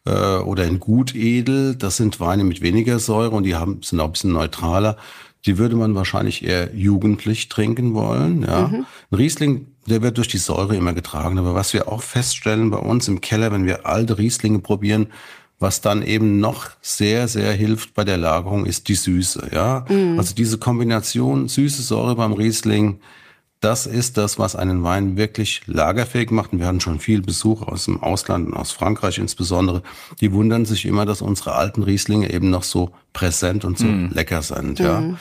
äh, 0.05 0.37
oder 0.37 0.63
ein 0.63 0.79
Gutedel, 0.79 1.75
das 1.75 1.97
sind 1.97 2.19
Weine 2.19 2.43
mit 2.43 2.61
weniger 2.61 2.99
Säure 2.99 3.35
und 3.35 3.43
die 3.43 3.55
haben, 3.55 3.81
sind 3.83 3.99
auch 3.99 4.05
ein 4.05 4.11
bisschen 4.11 4.33
neutraler. 4.33 4.97
Die 5.45 5.57
würde 5.57 5.75
man 5.75 5.95
wahrscheinlich 5.95 6.43
eher 6.43 6.75
jugendlich 6.75 7.49
trinken 7.49 7.93
wollen. 7.93 8.43
Ja. 8.43 8.67
Mhm. 8.67 8.85
Ein 9.09 9.15
Riesling, 9.15 9.67
der 9.87 10.03
wird 10.03 10.17
durch 10.17 10.27
die 10.27 10.37
Säure 10.37 10.75
immer 10.75 10.93
getragen. 10.93 11.39
Aber 11.39 11.55
was 11.55 11.73
wir 11.73 11.87
auch 11.87 12.03
feststellen 12.03 12.69
bei 12.69 12.77
uns 12.77 13.07
im 13.07 13.21
Keller, 13.21 13.51
wenn 13.51 13.65
wir 13.65 13.87
alte 13.87 14.19
Rieslinge 14.19 14.59
probieren, 14.59 15.07
was 15.61 15.81
dann 15.81 16.01
eben 16.03 16.39
noch 16.39 16.71
sehr, 16.81 17.27
sehr 17.27 17.53
hilft 17.53 17.93
bei 17.93 18.03
der 18.03 18.17
Lagerung, 18.17 18.65
ist 18.65 18.87
die 18.87 18.95
Süße. 18.95 19.49
Ja, 19.53 19.85
mhm. 19.89 20.17
also 20.17 20.33
diese 20.35 20.57
Kombination 20.57 21.47
süße 21.47 21.83
Säure 21.83 22.15
beim 22.15 22.33
Riesling, 22.33 22.99
das 23.61 23.85
ist 23.85 24.17
das, 24.17 24.39
was 24.39 24.55
einen 24.55 24.83
Wein 24.83 25.17
wirklich 25.17 25.61
lagerfähig 25.67 26.31
macht. 26.31 26.51
Und 26.51 26.59
wir 26.59 26.67
hatten 26.67 26.81
schon 26.81 26.99
viel 26.99 27.21
Besuch 27.21 27.61
aus 27.61 27.85
dem 27.85 28.01
Ausland, 28.01 28.53
aus 28.55 28.71
Frankreich 28.71 29.19
insbesondere. 29.19 29.83
Die 30.19 30.33
wundern 30.33 30.65
sich 30.65 30.85
immer, 30.85 31.05
dass 31.05 31.21
unsere 31.21 31.53
alten 31.53 31.83
Rieslinge 31.83 32.33
eben 32.33 32.49
noch 32.49 32.63
so 32.63 32.89
präsent 33.13 33.63
und 33.63 33.77
so 33.77 33.85
mm. 33.85 34.11
lecker 34.13 34.41
sind. 34.41 34.79
Ja. 34.79 35.01
Mm. 35.01 35.17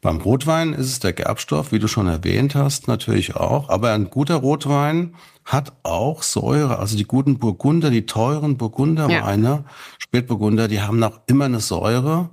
Beim 0.00 0.16
Rotwein 0.16 0.72
ist 0.72 0.86
es 0.86 1.00
der 1.00 1.12
Gerbstoff, 1.12 1.70
wie 1.70 1.78
du 1.78 1.86
schon 1.86 2.08
erwähnt 2.08 2.54
hast, 2.54 2.88
natürlich 2.88 3.36
auch. 3.36 3.68
Aber 3.68 3.92
ein 3.92 4.08
guter 4.10 4.36
Rotwein 4.36 5.14
hat 5.44 5.74
auch 5.82 6.22
Säure. 6.22 6.78
Also 6.78 6.96
die 6.96 7.04
guten 7.04 7.38
Burgunder, 7.38 7.90
die 7.90 8.06
teuren 8.06 8.56
Burgunderweine, 8.56 9.48
ja. 9.48 9.64
Spätburgunder, 9.98 10.66
die 10.66 10.80
haben 10.80 10.98
noch 10.98 11.20
immer 11.26 11.44
eine 11.44 11.60
Säure. 11.60 12.30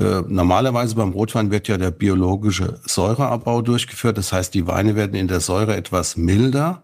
Äh, 0.00 0.22
normalerweise 0.28 0.94
beim 0.94 1.10
Rotwein 1.10 1.50
wird 1.50 1.68
ja 1.68 1.76
der 1.76 1.90
biologische 1.90 2.80
Säureabbau 2.86 3.60
durchgeführt. 3.60 4.16
Das 4.16 4.32
heißt, 4.32 4.54
die 4.54 4.66
Weine 4.66 4.96
werden 4.96 5.14
in 5.14 5.28
der 5.28 5.40
Säure 5.40 5.76
etwas 5.76 6.16
milder. 6.16 6.82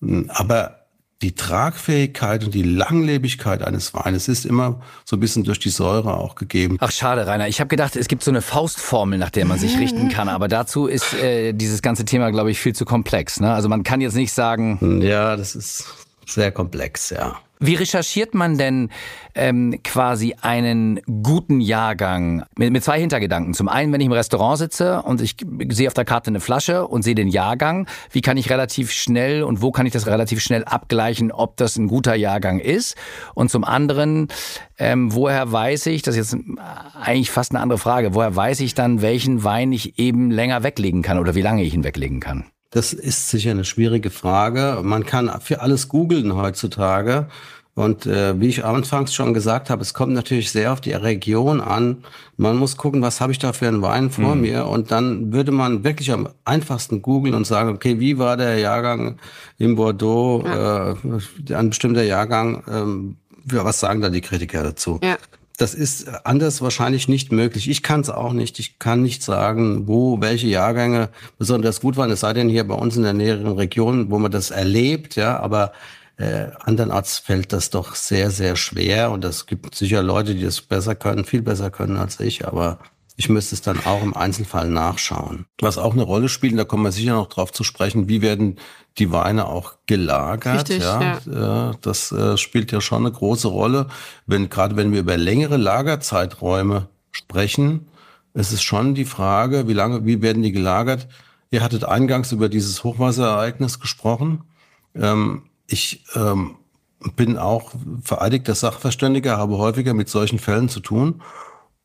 Hm, 0.00 0.30
aber 0.32 0.86
die 1.22 1.34
Tragfähigkeit 1.34 2.44
und 2.44 2.54
die 2.54 2.62
Langlebigkeit 2.62 3.62
eines 3.62 3.94
Weines 3.94 4.28
ist 4.28 4.44
immer 4.44 4.82
so 5.04 5.16
ein 5.16 5.20
bisschen 5.20 5.44
durch 5.44 5.58
die 5.58 5.70
Säure 5.70 6.18
auch 6.18 6.34
gegeben. 6.34 6.76
Ach 6.80 6.92
schade, 6.92 7.26
Rainer. 7.26 7.48
Ich 7.48 7.58
habe 7.58 7.68
gedacht, 7.68 7.96
es 7.96 8.06
gibt 8.06 8.22
so 8.22 8.30
eine 8.30 8.42
Faustformel, 8.42 9.18
nach 9.18 9.30
der 9.30 9.46
man 9.46 9.58
sich 9.58 9.78
richten 9.78 10.10
kann. 10.10 10.28
Aber 10.28 10.46
dazu 10.46 10.86
ist 10.86 11.14
äh, 11.14 11.52
dieses 11.54 11.80
ganze 11.80 12.04
Thema, 12.04 12.30
glaube 12.30 12.50
ich, 12.50 12.60
viel 12.60 12.74
zu 12.74 12.84
komplex. 12.84 13.40
Ne? 13.40 13.52
Also 13.52 13.68
man 13.68 13.82
kann 13.82 14.00
jetzt 14.02 14.14
nicht 14.14 14.32
sagen. 14.32 15.00
Ja, 15.00 15.36
das 15.36 15.56
ist 15.56 15.86
sehr 16.26 16.52
komplex, 16.52 17.10
ja. 17.10 17.36
Wie 17.58 17.74
recherchiert 17.74 18.34
man 18.34 18.58
denn 18.58 18.90
ähm, 19.34 19.80
quasi 19.82 20.34
einen 20.40 21.00
guten 21.22 21.60
Jahrgang 21.60 22.44
mit, 22.56 22.72
mit 22.72 22.84
zwei 22.84 23.00
Hintergedanken? 23.00 23.54
Zum 23.54 23.68
einen, 23.68 23.92
wenn 23.92 24.00
ich 24.00 24.06
im 24.06 24.12
Restaurant 24.12 24.58
sitze 24.58 25.02
und 25.02 25.20
ich 25.20 25.36
sehe 25.70 25.88
auf 25.88 25.94
der 25.94 26.04
Karte 26.04 26.28
eine 26.28 26.40
Flasche 26.40 26.86
und 26.86 27.02
sehe 27.02 27.14
den 27.14 27.28
Jahrgang, 27.28 27.86
wie 28.10 28.20
kann 28.20 28.36
ich 28.36 28.50
relativ 28.50 28.92
schnell 28.92 29.42
und 29.42 29.62
wo 29.62 29.72
kann 29.72 29.86
ich 29.86 29.92
das 29.92 30.06
relativ 30.06 30.40
schnell 30.40 30.64
abgleichen, 30.64 31.32
ob 31.32 31.56
das 31.56 31.76
ein 31.76 31.88
guter 31.88 32.14
Jahrgang 32.14 32.58
ist? 32.58 32.96
Und 33.34 33.50
zum 33.50 33.64
anderen, 33.64 34.28
ähm, 34.78 35.14
woher 35.14 35.50
weiß 35.50 35.86
ich, 35.86 36.02
das 36.02 36.16
ist 36.16 36.32
jetzt 36.32 36.44
eigentlich 36.94 37.30
fast 37.30 37.52
eine 37.52 37.60
andere 37.60 37.78
Frage, 37.78 38.14
woher 38.14 38.34
weiß 38.34 38.60
ich 38.60 38.74
dann, 38.74 39.02
welchen 39.02 39.44
Wein 39.44 39.72
ich 39.72 39.98
eben 39.98 40.30
länger 40.30 40.62
weglegen 40.62 41.02
kann 41.02 41.18
oder 41.18 41.34
wie 41.34 41.42
lange 41.42 41.62
ich 41.62 41.74
ihn 41.74 41.84
weglegen 41.84 42.20
kann? 42.20 42.44
Das 42.76 42.92
ist 42.92 43.30
sicher 43.30 43.52
eine 43.52 43.64
schwierige 43.64 44.10
Frage. 44.10 44.80
Man 44.82 45.06
kann 45.06 45.30
für 45.40 45.62
alles 45.62 45.88
googeln 45.88 46.34
heutzutage. 46.34 47.26
Und 47.74 48.04
äh, 48.04 48.38
wie 48.38 48.48
ich 48.48 48.66
anfangs 48.66 49.14
schon 49.14 49.32
gesagt 49.32 49.70
habe, 49.70 49.80
es 49.80 49.94
kommt 49.94 50.12
natürlich 50.12 50.50
sehr 50.50 50.74
auf 50.74 50.82
die 50.82 50.92
Region 50.92 51.62
an. 51.62 52.04
Man 52.36 52.58
muss 52.58 52.76
gucken, 52.76 53.00
was 53.00 53.22
habe 53.22 53.32
ich 53.32 53.38
da 53.38 53.54
für 53.54 53.66
einen 53.66 53.80
Wein 53.80 54.10
vor 54.10 54.34
mhm. 54.34 54.42
mir. 54.42 54.66
Und 54.66 54.90
dann 54.90 55.32
würde 55.32 55.52
man 55.52 55.84
wirklich 55.84 56.12
am 56.12 56.28
einfachsten 56.44 57.00
googeln 57.00 57.34
und 57.34 57.46
sagen, 57.46 57.70
okay, 57.70 57.98
wie 57.98 58.18
war 58.18 58.36
der 58.36 58.58
Jahrgang 58.58 59.16
in 59.56 59.76
Bordeaux, 59.76 60.44
ja. 60.44 60.92
äh, 60.92 61.54
ein 61.54 61.70
bestimmter 61.70 62.02
Jahrgang, 62.02 62.62
ähm, 62.70 63.16
was 63.46 63.80
sagen 63.80 64.02
da 64.02 64.10
die 64.10 64.20
Kritiker 64.20 64.62
dazu? 64.62 65.00
Ja 65.02 65.16
das 65.56 65.74
ist 65.74 66.08
anders 66.26 66.60
wahrscheinlich 66.60 67.08
nicht 67.08 67.32
möglich. 67.32 67.68
Ich 67.68 67.82
kann 67.82 68.00
es 68.00 68.10
auch 68.10 68.32
nicht. 68.32 68.58
Ich 68.58 68.78
kann 68.78 69.02
nicht 69.02 69.22
sagen, 69.22 69.86
wo 69.88 70.20
welche 70.20 70.48
Jahrgänge 70.48 71.08
besonders 71.38 71.80
gut 71.80 71.96
waren. 71.96 72.10
Es 72.10 72.20
sei 72.20 72.32
denn 72.32 72.48
hier 72.48 72.66
bei 72.66 72.74
uns 72.74 72.96
in 72.96 73.02
der 73.02 73.14
näheren 73.14 73.52
Region, 73.52 74.10
wo 74.10 74.18
man 74.18 74.30
das 74.30 74.50
erlebt, 74.50 75.16
ja, 75.16 75.38
aber 75.38 75.72
äh, 76.18 76.46
andernorts 76.60 77.18
fällt 77.18 77.52
das 77.52 77.70
doch 77.70 77.94
sehr, 77.94 78.30
sehr 78.30 78.56
schwer. 78.56 79.10
Und 79.10 79.24
es 79.24 79.46
gibt 79.46 79.74
sicher 79.74 80.02
Leute, 80.02 80.34
die 80.34 80.44
das 80.44 80.60
besser 80.60 80.94
können, 80.94 81.24
viel 81.24 81.42
besser 81.42 81.70
können 81.70 81.96
als 81.96 82.20
ich, 82.20 82.46
aber 82.46 82.78
ich 83.16 83.28
müsste 83.30 83.54
es 83.54 83.62
dann 83.62 83.84
auch 83.84 84.02
im 84.02 84.14
Einzelfall 84.14 84.68
nachschauen. 84.68 85.46
Was 85.60 85.78
auch 85.78 85.94
eine 85.94 86.02
Rolle 86.02 86.28
spielt, 86.28 86.52
und 86.52 86.58
da 86.58 86.64
kommen 86.64 86.84
wir 86.84 86.92
sicher 86.92 87.14
noch 87.14 87.28
drauf 87.28 87.50
zu 87.50 87.64
sprechen, 87.64 88.08
wie 88.08 88.20
werden 88.20 88.58
die 88.98 89.10
Weine 89.10 89.46
auch 89.46 89.74
gelagert. 89.86 90.68
Richtig, 90.68 90.82
ja, 90.82 91.18
ja. 91.24 91.74
Das 91.80 92.12
äh, 92.12 92.36
spielt 92.36 92.72
ja 92.72 92.80
schon 92.80 93.06
eine 93.06 93.12
große 93.12 93.48
Rolle. 93.48 93.86
Wenn, 94.26 94.50
gerade 94.50 94.76
wenn 94.76 94.92
wir 94.92 95.00
über 95.00 95.16
längere 95.16 95.56
Lagerzeiträume 95.56 96.88
sprechen, 97.10 97.88
ist 98.34 98.52
es 98.52 98.62
schon 98.62 98.94
die 98.94 99.06
Frage, 99.06 99.66
wie 99.66 99.72
lange, 99.72 100.04
wie 100.04 100.20
werden 100.20 100.42
die 100.42 100.52
gelagert? 100.52 101.08
Ihr 101.50 101.62
hattet 101.62 101.84
eingangs 101.84 102.32
über 102.32 102.50
dieses 102.50 102.84
Hochwasserereignis 102.84 103.80
gesprochen. 103.80 104.44
Ähm, 104.94 105.44
ich 105.66 106.04
ähm, 106.14 106.56
bin 107.16 107.38
auch 107.38 107.72
vereidigter 108.02 108.54
Sachverständiger, 108.54 109.38
habe 109.38 109.56
häufiger 109.56 109.94
mit 109.94 110.10
solchen 110.10 110.38
Fällen 110.38 110.68
zu 110.68 110.80
tun. 110.80 111.22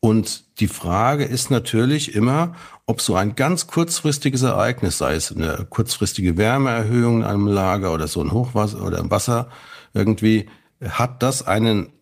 Und 0.03 0.59
die 0.59 0.67
Frage 0.67 1.25
ist 1.25 1.51
natürlich 1.51 2.15
immer, 2.15 2.55
ob 2.87 3.01
so 3.01 3.15
ein 3.15 3.35
ganz 3.35 3.67
kurzfristiges 3.67 4.41
Ereignis, 4.41 4.97
sei 4.97 5.13
es 5.13 5.31
eine 5.31 5.67
kurzfristige 5.69 6.37
Wärmeerhöhung 6.37 7.19
in 7.19 7.23
einem 7.23 7.47
Lager 7.47 7.93
oder 7.93 8.07
so 8.07 8.21
ein 8.21 8.31
Hochwasser 8.31 8.83
oder 8.83 8.97
im 8.97 9.11
Wasser 9.11 9.49
irgendwie, 9.93 10.49
hat 10.83 11.21
das 11.21 11.45
einen 11.45 11.93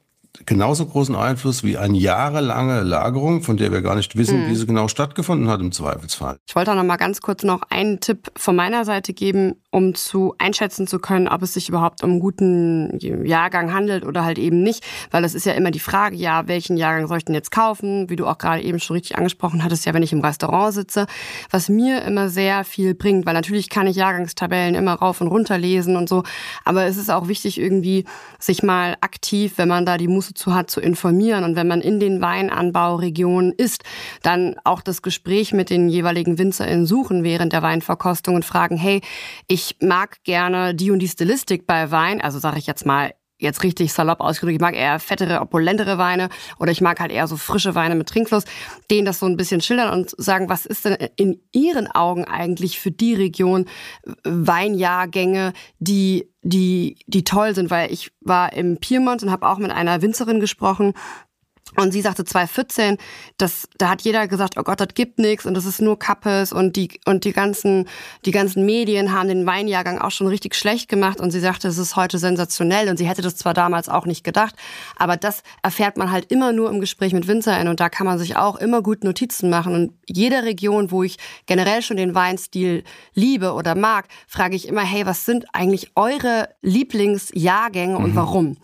genauso 0.46 0.86
großen 0.86 1.16
Einfluss 1.16 1.64
wie 1.64 1.78
eine 1.78 1.98
jahrelange 1.98 2.82
Lagerung, 2.82 3.42
von 3.42 3.58
der 3.58 3.72
wir 3.72 3.82
gar 3.82 3.96
nicht 3.96 4.16
wissen, 4.16 4.46
mhm. 4.46 4.50
wie 4.50 4.56
sie 4.56 4.66
genau 4.66 4.88
stattgefunden 4.88 5.50
hat 5.50 5.60
im 5.60 5.72
Zweifelsfall. 5.72 6.38
Ich 6.48 6.56
wollte 6.56 6.72
auch 6.72 6.76
noch 6.76 6.84
mal 6.84 6.98
ganz 6.98 7.22
kurz 7.22 7.44
noch 7.44 7.64
einen 7.70 8.00
Tipp 8.00 8.32
von 8.38 8.56
meiner 8.56 8.86
Seite 8.86 9.14
geben, 9.14 9.56
um 9.72 9.94
zu 9.94 10.34
einschätzen 10.40 10.88
zu 10.88 11.00
können, 11.00 11.28
ob 11.28 11.44
es 11.44 11.54
sich 11.54 11.70
überhaupt 11.70 12.04
um 12.04 12.12
einen 12.12 12.20
guten 12.20 12.98
Jahrgang 13.00 13.72
handelt 13.72 14.04
oder 14.04 14.24
halt 14.24 14.40
eben 14.40 14.64
nicht, 14.64 14.84
weil 15.12 15.22
das 15.22 15.36
ist 15.36 15.46
ja 15.46 15.54
immer 15.54 15.70
die 15.70 15.80
Frage, 15.80 16.16
ja, 16.16 16.48
welchen 16.48 16.76
Jahrgang 16.76 17.08
soll 17.08 17.20
ich 17.20 17.26
denn 17.26 17.36
jetzt 17.36 17.52
kaufen? 17.52 18.10
Wie 18.10 18.16
du 18.16 18.26
auch 18.26 18.40
gerade 18.40 18.64
eben 18.64 18.80
schon 18.80 18.96
richtig 18.96 19.18
angesprochen 19.18 19.64
hattest, 19.64 19.86
ja, 19.86 19.94
wenn 19.94 20.02
ich 20.02 20.12
im 20.12 20.22
Restaurant 20.22 20.74
sitze, 20.74 21.06
was 21.52 21.70
mir 21.70 22.02
immer 22.04 22.30
sehr 22.30 22.64
viel 22.64 22.96
bringt, 22.96 23.28
weil 23.28 23.36
natürlich 23.36 23.70
kann 23.70 23.86
ich 23.86 23.96
Jahrgangstabellen 23.96 24.74
immer 24.74 24.94
rauf 24.94 25.22
und 25.22 25.28
runter 25.28 25.58
lesen 25.58 25.96
und 25.96 26.10
so, 26.10 26.24
aber 26.66 26.86
es 26.86 26.98
ist 26.98 27.12
auch 27.12 27.28
wichtig 27.28 27.60
irgendwie 27.60 28.06
sich 28.40 28.64
mal 28.64 28.98
aktiv, 29.02 29.54
wenn 29.58 29.68
man 29.68 29.86
da 29.86 29.98
die 29.98 30.08
Muße 30.08 30.34
zu 30.34 30.56
hat, 30.56 30.72
zu 30.72 30.82
informieren. 30.82 31.44
Und 31.44 31.56
wenn 31.56 31.68
man 31.68 31.82
in 31.82 32.00
den 32.00 32.22
Weinanbauregionen 32.22 33.52
ist, 33.52 33.84
dann 34.24 34.56
auch 34.64 34.82
das 34.82 35.02
Gespräch 35.02 35.54
mit 35.54 35.70
den 35.70 35.90
jeweiligen 35.90 36.38
WinzerInnen 36.38 36.86
suchen 36.86 37.24
während 37.24 37.54
der 37.54 37.62
Weinverkostung 37.62 38.36
und 38.36 38.46
fragen, 38.46 38.78
hey, 38.78 39.02
ich 39.48 39.59
mag 39.82 40.24
gerne 40.24 40.76
die 40.76 40.92
und 40.92 41.00
die 41.00 41.08
Stilistik 41.08 41.66
bei 41.68 41.92
Wein, 41.92 42.22
also 42.22 42.40
sage 42.40 42.60
ich 42.60 42.68
jetzt 42.68 42.86
mal 42.86 43.14
jetzt 43.40 43.64
richtig 43.64 43.94
salopp 43.94 44.20
ausgedrückt, 44.20 44.56
ich 44.56 44.62
mag 44.62 44.76
eher 44.76 45.00
fettere, 45.00 45.40
opulentere 45.40 45.98
Weine 45.98 46.30
oder 46.60 46.72
ich 46.72 46.82
mag 46.82 47.00
halt 47.00 47.12
eher 47.12 47.26
so 47.26 47.38
frische 47.38 47.74
Weine 47.74 47.96
mit 47.96 48.10
Trinkfluss, 48.10 48.44
denen 48.92 49.06
das 49.06 49.20
so 49.20 49.26
ein 49.26 49.38
bisschen 49.38 49.62
schildern 49.62 49.92
und 49.92 50.14
sagen, 50.18 50.50
was 50.50 50.66
ist 50.66 50.86
denn 50.86 50.98
in 51.16 51.42
Ihren 51.54 51.88
Augen 51.88 52.26
eigentlich 52.26 52.80
für 52.80 52.92
die 52.92 53.16
Region 53.16 53.66
Weinjahrgänge, 54.24 55.54
die 55.80 56.30
die, 56.42 56.98
die 57.08 57.26
toll 57.26 57.54
sind, 57.54 57.70
weil 57.70 57.92
ich 57.92 58.12
war 58.22 58.54
im 58.54 58.78
Piemont 58.78 59.24
und 59.24 59.32
habe 59.32 59.48
auch 59.48 59.58
mit 59.58 59.72
einer 59.72 60.02
Winzerin 60.02 60.40
gesprochen, 60.40 60.94
und 61.76 61.92
sie 61.92 62.02
sagte 62.02 62.26
2014, 62.26 62.98
dass 63.38 63.68
da 63.78 63.90
hat 63.90 64.02
jeder 64.02 64.28
gesagt, 64.28 64.58
oh 64.58 64.64
Gott, 64.64 64.80
das 64.80 64.90
gibt 64.94 65.20
nichts 65.20 65.46
und 65.46 65.54
das 65.54 65.66
ist 65.66 65.82
nur 65.82 66.00
Kappes 66.00 66.52
und 66.52 66.76
die 66.76 67.00
und 67.06 67.24
die 67.26 67.34
ganzen 67.34 67.88
die 68.26 68.32
ganzen 68.32 68.66
Medien 68.66 69.14
haben 69.14 69.28
den 69.28 69.46
Weinjahrgang 69.46 70.00
auch 70.00 70.12
schon 70.12 70.28
richtig 70.28 70.56
schlecht 70.56 70.90
gemacht 70.90 71.20
und 71.20 71.32
sie 71.32 71.40
sagte, 71.40 71.68
es 71.68 71.78
ist 71.78 71.96
heute 71.96 72.18
sensationell 72.18 72.90
und 72.90 72.98
sie 72.98 73.08
hätte 73.08 73.22
das 73.22 73.36
zwar 73.36 73.54
damals 73.54 73.90
auch 73.90 74.06
nicht 74.06 74.24
gedacht, 74.24 74.56
aber 74.98 75.18
das 75.18 75.44
erfährt 75.62 75.98
man 75.98 76.12
halt 76.12 76.32
immer 76.32 76.52
nur 76.52 76.70
im 76.70 76.80
Gespräch 76.80 77.14
mit 77.14 77.28
WinzerInnen 77.28 77.68
und 77.68 77.80
da 77.80 77.90
kann 77.90 78.08
man 78.08 78.18
sich 78.18 78.36
auch 78.36 78.56
immer 78.56 78.82
gut 78.82 79.04
Notizen 79.04 79.50
machen 79.50 79.74
und 79.74 79.94
jede 80.08 80.44
Region, 80.44 80.92
wo 80.92 81.04
ich 81.04 81.18
generell 81.46 81.82
schon 81.82 81.98
den 81.98 82.16
Weinstil 82.16 82.84
liebe 83.14 83.54
oder 83.54 83.76
mag, 83.76 84.08
frage 84.28 84.56
ich 84.56 84.68
immer, 84.68 84.82
hey, 84.82 85.06
was 85.06 85.26
sind 85.26 85.46
eigentlich 85.54 85.92
eure 85.96 86.50
Lieblingsjahrgänge 86.62 87.98
und 87.98 88.12
mhm. 88.12 88.16
warum? 88.16 88.58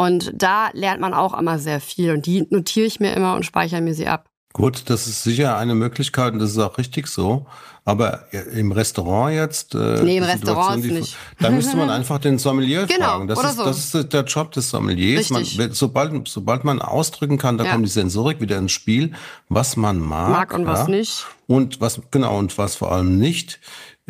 Und 0.00 0.32
da 0.34 0.70
lernt 0.72 1.02
man 1.02 1.12
auch 1.12 1.38
immer 1.38 1.58
sehr 1.58 1.78
viel. 1.78 2.12
Und 2.12 2.24
die 2.24 2.46
notiere 2.48 2.86
ich 2.86 3.00
mir 3.00 3.12
immer 3.12 3.34
und 3.34 3.44
speichere 3.44 3.82
mir 3.82 3.92
sie 3.92 4.06
ab. 4.06 4.30
Gut, 4.54 4.84
das 4.86 5.06
ist 5.06 5.22
sicher 5.22 5.58
eine 5.58 5.74
Möglichkeit 5.74 6.32
und 6.32 6.38
das 6.38 6.52
ist 6.52 6.58
auch 6.58 6.78
richtig 6.78 7.06
so. 7.06 7.44
Aber 7.84 8.24
im 8.32 8.72
Restaurant 8.72 9.34
jetzt. 9.34 9.74
Äh, 9.74 10.02
nee, 10.02 10.16
im 10.16 10.24
Restaurant 10.24 10.82
die, 10.82 10.92
nicht. 10.92 11.18
Da 11.38 11.50
müsste 11.50 11.76
man 11.76 11.90
einfach 11.90 12.18
den 12.18 12.38
Sommelier 12.38 12.86
genau, 12.86 13.04
fragen. 13.04 13.28
Das 13.28 13.38
oder 13.38 13.50
ist, 13.50 13.56
so. 13.56 13.64
das 13.64 13.94
ist 13.94 14.12
der 14.14 14.24
Job 14.24 14.52
des 14.52 14.70
Sommeliers. 14.70 15.28
Man, 15.28 15.44
sobald, 15.72 16.26
sobald 16.28 16.64
man 16.64 16.80
ausdrücken 16.80 17.36
kann, 17.36 17.58
da 17.58 17.64
Ja. 17.64 17.72
kommt 17.72 17.84
die 17.84 17.90
Sensorik 17.90 18.40
wieder 18.40 18.56
ins 18.56 18.72
Spiel, 18.72 19.12
was 19.50 19.76
man 19.76 19.98
mag. 19.98 20.30
Mag 20.30 20.54
und 20.54 20.66
was 20.66 20.80
ja, 20.80 20.88
nicht. 20.88 21.26
Und 21.46 21.82
was, 21.82 22.00
genau, 22.10 22.38
und 22.38 22.56
was 22.56 22.76
vor 22.76 22.90
allem 22.90 23.18
nicht. 23.18 23.60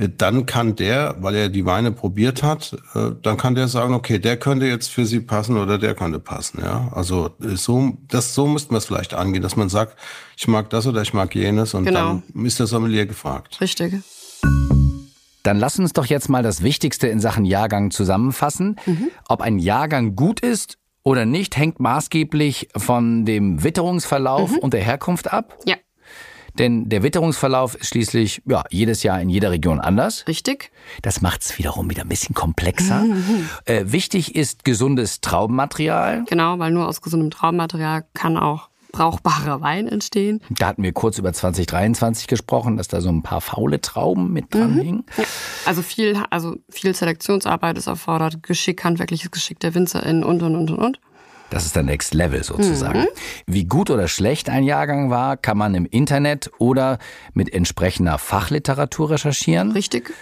Äh, 0.00 0.08
Dann 0.16 0.46
kann 0.46 0.76
der, 0.76 1.16
weil 1.20 1.34
er 1.34 1.48
die 1.48 1.64
Weine 1.66 1.92
probiert 1.92 2.42
hat, 2.42 2.76
äh, 2.94 3.10
dann 3.22 3.36
kann 3.36 3.54
der 3.54 3.68
sagen, 3.68 3.94
okay, 3.94 4.18
der 4.18 4.36
könnte 4.36 4.66
jetzt 4.66 4.90
für 4.90 5.04
Sie 5.06 5.20
passen 5.20 5.56
oder 5.56 5.78
der 5.78 5.94
könnte 5.94 6.18
passen, 6.18 6.60
ja. 6.62 6.88
Also 6.94 7.30
äh, 7.42 7.56
so, 7.56 7.98
das 8.08 8.34
so 8.34 8.46
müssten 8.46 8.72
wir 8.72 8.78
es 8.78 8.86
vielleicht 8.86 9.14
angehen, 9.14 9.42
dass 9.42 9.56
man 9.56 9.68
sagt, 9.68 9.96
ich 10.36 10.48
mag 10.48 10.70
das 10.70 10.86
oder 10.86 11.02
ich 11.02 11.12
mag 11.12 11.34
jenes 11.34 11.74
und 11.74 11.84
Genau. 11.84 12.22
dann 12.34 12.46
ist 12.46 12.58
der 12.58 12.66
Sommelier 12.66 13.06
gefragt. 13.06 13.60
Richtig. 13.60 13.94
Dann 15.42 15.58
lass 15.58 15.78
uns 15.78 15.92
doch 15.94 16.04
jetzt 16.04 16.28
mal 16.28 16.42
das 16.42 16.62
Wichtigste 16.62 17.06
in 17.08 17.18
Sachen 17.18 17.44
Jahrgang 17.46 17.90
zusammenfassen. 17.90 18.76
Ob 19.28 19.40
ein 19.40 19.58
Jahrgang 19.58 20.14
gut 20.14 20.40
ist 20.40 20.76
oder 21.02 21.24
nicht, 21.24 21.56
hängt 21.56 21.80
maßgeblich 21.80 22.68
von 22.76 23.24
dem 23.24 23.64
Witterungsverlauf 23.64 24.54
und 24.58 24.74
der 24.74 24.82
Herkunft 24.82 25.32
ab. 25.32 25.56
Ja, 25.64 25.76
Denn 26.58 26.88
der 26.88 27.02
Witterungsverlauf 27.02 27.74
ist 27.74 27.88
schließlich 27.88 28.42
ja, 28.46 28.64
jedes 28.70 29.02
Jahr 29.02 29.20
in 29.20 29.28
jeder 29.28 29.50
Region 29.50 29.80
anders. 29.80 30.24
richtig. 30.28 30.70
Das 31.02 31.20
macht 31.20 31.42
es 31.42 31.58
wiederum 31.58 31.90
wieder 31.90 32.02
ein 32.02 32.08
bisschen 32.08 32.34
komplexer. 32.34 33.04
Äh, 33.64 33.84
wichtig 33.86 34.34
ist 34.34 34.64
gesundes 34.64 35.20
Traubenmaterial. 35.20 36.24
Genau, 36.28 36.58
weil 36.58 36.70
nur 36.70 36.88
aus 36.88 37.00
gesundem 37.00 37.30
Traubenmaterial 37.30 38.04
kann 38.14 38.36
auch 38.36 38.70
brauchbarer 38.90 39.60
Wein 39.60 39.88
entstehen. 39.88 40.40
Da 40.50 40.68
hatten 40.68 40.82
wir 40.82 40.92
kurz 40.92 41.18
über 41.18 41.32
2023 41.32 42.26
gesprochen, 42.26 42.76
dass 42.76 42.88
da 42.88 43.00
so 43.00 43.08
ein 43.08 43.22
paar 43.22 43.40
faule 43.40 43.80
Trauben 43.80 44.32
mit 44.32 44.52
dran 44.54 44.80
hingen. 44.80 45.04
Also 45.64 45.82
viel, 45.82 46.22
also 46.30 46.56
viel 46.68 46.94
Selektionsarbeit 46.94 47.78
ist 47.78 47.86
erfordert, 47.86 48.42
Geschick, 48.42 48.84
handwerkliches 48.84 49.30
Geschick 49.30 49.60
der 49.60 49.74
WinzerInnen 49.74 50.24
und, 50.24 50.42
und, 50.42 50.56
und, 50.56 50.70
und. 50.70 51.00
Das 51.50 51.66
ist 51.66 51.76
der 51.76 51.82
Next 51.82 52.14
Level 52.14 52.42
sozusagen. 52.42 53.06
Wie 53.46 53.64
gut 53.64 53.90
oder 53.90 54.08
schlecht 54.08 54.48
ein 54.48 54.62
Jahrgang 54.62 55.10
war, 55.10 55.36
kann 55.36 55.58
man 55.58 55.74
im 55.74 55.84
Internet 55.84 56.50
oder 56.58 56.98
mit 57.34 57.52
entsprechender 57.52 58.18
Fachliteratur 58.18 59.10
recherchieren. 59.10 59.72
Richtig? 59.72 60.12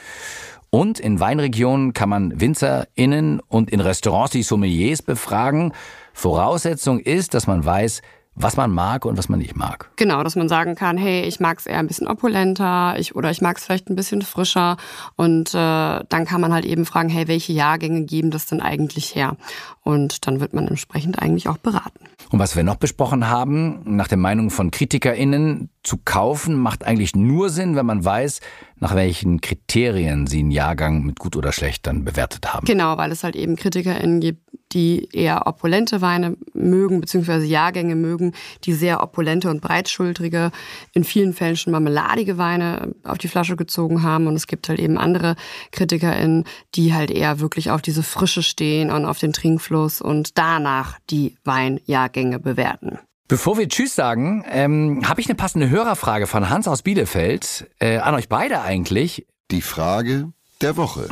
Und 0.71 0.99
in 1.01 1.21
Weinregionen 1.21 1.93
kann 1.93 2.09
man 2.09 2.41
WinzerInnen 2.41 3.41
und 3.41 3.71
in 3.71 3.81
Restaurants 3.81 4.33
die 4.33 4.43
Sommeliers 4.43 5.03
befragen. 5.03 5.73
Voraussetzung 6.12 6.99
ist, 6.99 7.35
dass 7.35 7.47
man 7.47 7.64
weiß, 7.64 8.03
was 8.40 8.57
man 8.57 8.70
mag 8.70 9.05
und 9.05 9.18
was 9.18 9.29
man 9.29 9.38
nicht 9.38 9.57
mag. 9.57 9.90
Genau, 9.96 10.22
dass 10.22 10.37
man 10.37 10.48
sagen 10.48 10.74
kann, 10.74 10.96
hey, 10.96 11.22
ich 11.22 11.40
mag 11.40 11.59
es 11.59 11.66
eher 11.66 11.79
ein 11.79 11.87
bisschen 11.87 12.09
opulenter 12.09 12.94
ich, 12.98 13.16
oder 13.16 13.31
ich 13.31 13.40
mag 13.40 13.59
es 13.59 13.64
vielleicht 13.64 13.90
ein 13.90 13.96
bisschen 13.96 14.22
frischer. 14.22 14.77
Und 15.16 15.55
äh, 15.55 16.05
dann 16.09 16.24
kann 16.27 16.40
man 16.40 16.53
halt 16.53 16.64
eben 16.64 16.87
fragen, 16.87 17.09
hey, 17.09 17.29
welche 17.29 17.53
Jahrgänge 17.53 18.05
geben 18.05 18.31
das 18.31 18.46
denn 18.46 18.61
eigentlich 18.61 19.14
her? 19.14 19.37
Und 19.83 20.27
dann 20.27 20.40
wird 20.40 20.53
man 20.53 20.68
entsprechend 20.68 21.18
eigentlich 21.18 21.48
auch 21.48 21.59
beraten. 21.59 22.05
Und 22.31 22.38
was 22.38 22.57
wir 22.57 22.62
noch 22.62 22.77
besprochen 22.77 23.29
haben, 23.29 23.81
nach 23.85 24.09
der 24.09 24.18
Meinung 24.18 24.51
von 24.51 24.70
KritikerInnen, 24.70 25.70
zu 25.83 25.96
kaufen 26.05 26.55
macht 26.55 26.85
eigentlich 26.85 27.16
nur 27.16 27.48
Sinn, 27.48 27.74
wenn 27.74 27.87
man 27.87 28.05
weiß, 28.05 28.40
nach 28.81 28.95
welchen 28.95 29.41
Kriterien 29.41 30.27
sie 30.27 30.41
einen 30.41 30.51
Jahrgang 30.51 31.03
mit 31.03 31.19
gut 31.19 31.37
oder 31.37 31.53
schlecht 31.53 31.87
dann 31.87 32.05
bewertet 32.05 32.53
haben. 32.53 32.67
Genau, 32.67 32.97
weil 32.97 33.12
es 33.12 33.25
halt 33.25 33.37
eben 33.37 33.57
KritikerInnen 33.57 34.21
gibt, 34.21 34.41
die 34.73 35.09
eher 35.12 35.47
opulente 35.47 36.01
Weine 36.01 36.37
mögen, 36.53 37.01
beziehungsweise 37.01 37.47
Jahrgänge 37.47 37.97
mögen, 37.97 38.33
die 38.64 38.75
sehr 38.75 39.03
opulente 39.03 39.51
und 39.51 39.61
breitschultrige, 39.61 40.51
in 40.93 41.05
vielen 41.05 41.33
Fällen 41.33 41.57
schon 41.57 41.73
marmeladige 41.73 42.38
Weine 42.38 42.95
auf 43.05 43.19
die 43.19 43.29
Flasche 43.29 43.57
gezogen 43.57 44.03
haben. 44.03 44.27
Und 44.27 44.35
es 44.35 44.47
gibt 44.47 44.69
halt 44.69 44.79
eben 44.79 44.99
andere 44.99 45.37
KritikerInnen, 45.73 46.45
die 46.75 46.93
halt 46.93 47.11
eher 47.11 47.41
wirklich 47.41 47.71
auf 47.71 47.83
diese 47.83 48.03
Frische 48.03 48.43
stehen 48.43 48.91
und 48.91 49.07
auf 49.07 49.19
den 49.19 49.33
Trinkfluss 49.33 50.01
und 50.01 50.37
danach 50.37 50.99
die 51.11 51.37
Weinjahrgänge 51.45 52.38
bewerten. 52.38 52.99
Bevor 53.29 53.59
wir 53.59 53.69
Tschüss 53.69 53.95
sagen, 53.95 54.43
ähm, 54.49 55.03
habe 55.07 55.21
ich 55.21 55.29
eine 55.29 55.35
passende 55.35 55.69
Hörerfrage 55.69 56.27
von 56.27 56.49
Hans 56.49 56.67
aus 56.67 56.81
Bielefeld. 56.81 57.69
Äh, 57.79 57.99
an 57.99 58.14
euch 58.14 58.31
beide 58.31 58.62
eigentlich. 58.62 59.27
Die 59.51 59.61
Frage 59.61 60.33
der 60.62 60.79
Woche. 60.79 61.07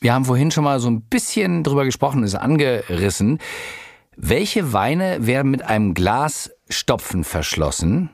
Wir 0.00 0.14
haben 0.14 0.24
vorhin 0.24 0.52
schon 0.52 0.62
mal 0.62 0.78
so 0.78 0.88
ein 0.88 1.02
bisschen 1.02 1.64
drüber 1.64 1.84
gesprochen, 1.84 2.22
ist 2.22 2.36
angerissen. 2.36 3.40
Welche 4.16 4.72
Weine 4.72 5.26
werden 5.26 5.50
mit 5.50 5.62
einem 5.62 5.94
Glasstopfen 5.94 7.24
verschlossen? 7.24 8.10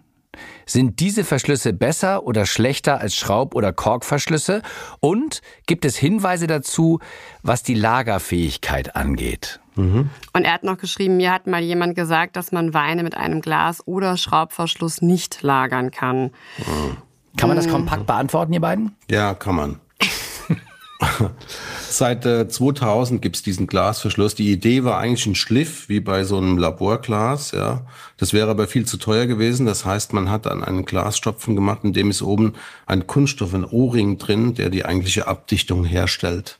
Sind 0.66 1.00
diese 1.00 1.24
Verschlüsse 1.24 1.72
besser 1.72 2.24
oder 2.24 2.46
schlechter 2.46 3.00
als 3.00 3.14
Schraub- 3.14 3.54
oder 3.54 3.72
Korkverschlüsse? 3.72 4.62
Und 5.00 5.40
gibt 5.66 5.84
es 5.84 5.96
Hinweise 5.96 6.46
dazu, 6.46 7.00
was 7.42 7.62
die 7.62 7.74
Lagerfähigkeit 7.74 8.96
angeht? 8.96 9.60
Und 9.74 10.10
er 10.34 10.52
hat 10.52 10.64
noch 10.64 10.76
geschrieben, 10.76 11.16
mir 11.16 11.32
hat 11.32 11.46
mal 11.46 11.62
jemand 11.62 11.94
gesagt, 11.94 12.36
dass 12.36 12.52
man 12.52 12.74
Weine 12.74 13.02
mit 13.02 13.16
einem 13.16 13.40
Glas- 13.40 13.86
oder 13.86 14.18
Schraubverschluss 14.18 15.00
nicht 15.00 15.42
lagern 15.42 15.90
kann. 15.90 16.30
Kann 17.38 17.48
man 17.48 17.56
das 17.56 17.68
kompakt 17.68 18.06
beantworten, 18.06 18.52
ihr 18.52 18.60
beiden? 18.60 18.94
Ja, 19.10 19.32
kann 19.34 19.54
man. 19.54 19.80
Seit 21.88 22.24
äh, 22.26 22.48
2000 22.48 23.20
gibt's 23.20 23.42
diesen 23.42 23.66
Glasverschluss. 23.66 24.34
Die 24.34 24.50
Idee 24.50 24.84
war 24.84 24.98
eigentlich 24.98 25.26
ein 25.26 25.34
Schliff, 25.34 25.88
wie 25.88 26.00
bei 26.00 26.24
so 26.24 26.38
einem 26.38 26.58
Laborglas. 26.58 27.52
Ja, 27.52 27.86
Das 28.16 28.32
wäre 28.32 28.50
aber 28.50 28.66
viel 28.66 28.86
zu 28.86 28.96
teuer 28.96 29.26
gewesen. 29.26 29.66
Das 29.66 29.84
heißt, 29.84 30.12
man 30.12 30.30
hat 30.30 30.46
dann 30.46 30.64
einen 30.64 30.84
Glasstopfen 30.84 31.54
gemacht, 31.54 31.80
in 31.84 31.92
dem 31.92 32.10
ist 32.10 32.22
oben 32.22 32.54
ein 32.86 33.06
Kunststoff, 33.06 33.54
ein 33.54 33.64
O-Ring 33.64 34.18
drin, 34.18 34.54
der 34.54 34.70
die 34.70 34.84
eigentliche 34.84 35.26
Abdichtung 35.26 35.84
herstellt. 35.84 36.58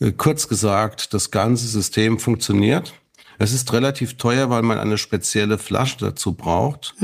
Äh, 0.00 0.12
Kurz 0.12 0.48
gesagt, 0.48 1.12
das 1.14 1.30
ganze 1.30 1.66
System 1.66 2.18
funktioniert. 2.18 2.94
Es 3.40 3.52
ist 3.52 3.72
relativ 3.72 4.16
teuer, 4.16 4.50
weil 4.50 4.62
man 4.62 4.78
eine 4.78 4.98
spezielle 4.98 5.58
Flasche 5.58 5.98
dazu 6.00 6.32
braucht 6.32 6.94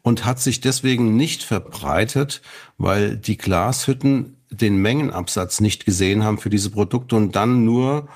und 0.00 0.24
hat 0.24 0.40
sich 0.40 0.62
deswegen 0.62 1.16
nicht 1.16 1.42
verbreitet, 1.42 2.40
weil 2.78 3.18
die 3.18 3.36
Glashütten 3.36 4.38
den 4.52 4.76
Mengenabsatz 4.76 5.60
nicht 5.60 5.84
gesehen 5.84 6.24
haben 6.24 6.38
für 6.38 6.50
diese 6.50 6.70
Produkte 6.70 7.16
und 7.16 7.34
dann 7.34 7.64
nur 7.64 8.08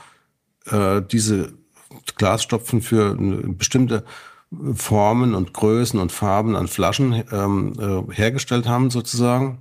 äh, 0.67 1.03
diese 1.03 1.55
Glasstopfen 2.17 2.83
für 2.83 3.17
eine 3.19 3.37
bestimmte 3.55 4.05
Formen 4.75 5.35
und 5.35 5.53
Größen 5.53 5.99
und 5.99 6.13
Farben 6.13 6.55
an 6.55 6.69
Flaschen 6.69 7.25
ähm, 7.33 7.73
äh, 7.79 8.15
hergestellt 8.15 8.69
haben 8.69 8.91
sozusagen. 8.91 9.59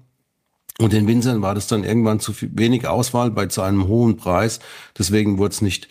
Und 0.78 0.92
den 0.94 1.08
Winzern 1.08 1.42
war 1.42 1.56
das 1.56 1.68
dann 1.68 1.84
irgendwann 1.84 2.20
zu 2.20 2.34
viel, 2.34 2.52
wenig 2.54 2.88
Auswahl 2.88 3.32
bei 3.32 3.46
zu 3.48 3.62
einem 3.62 3.88
hohen 3.88 4.18
Preis. 4.18 4.60
Deswegen 4.98 5.38
wurde 5.38 5.54
es 5.54 5.62
nicht 5.62 5.88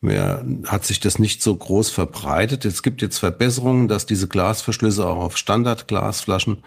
mehr, 0.00 0.44
hat 0.66 0.84
sich 0.84 1.00
das 1.00 1.18
nicht 1.18 1.42
so 1.42 1.54
groß 1.54 1.90
verbreitet. 1.90 2.64
Es 2.64 2.84
gibt 2.84 3.02
jetzt 3.02 3.18
Verbesserungen, 3.18 3.88
dass 3.88 4.06
diese 4.06 4.28
Glasverschlüsse 4.28 5.06
auch 5.06 5.18
auf 5.18 5.36
Standardglasflaschen 5.36 6.58
äh, 6.58 6.62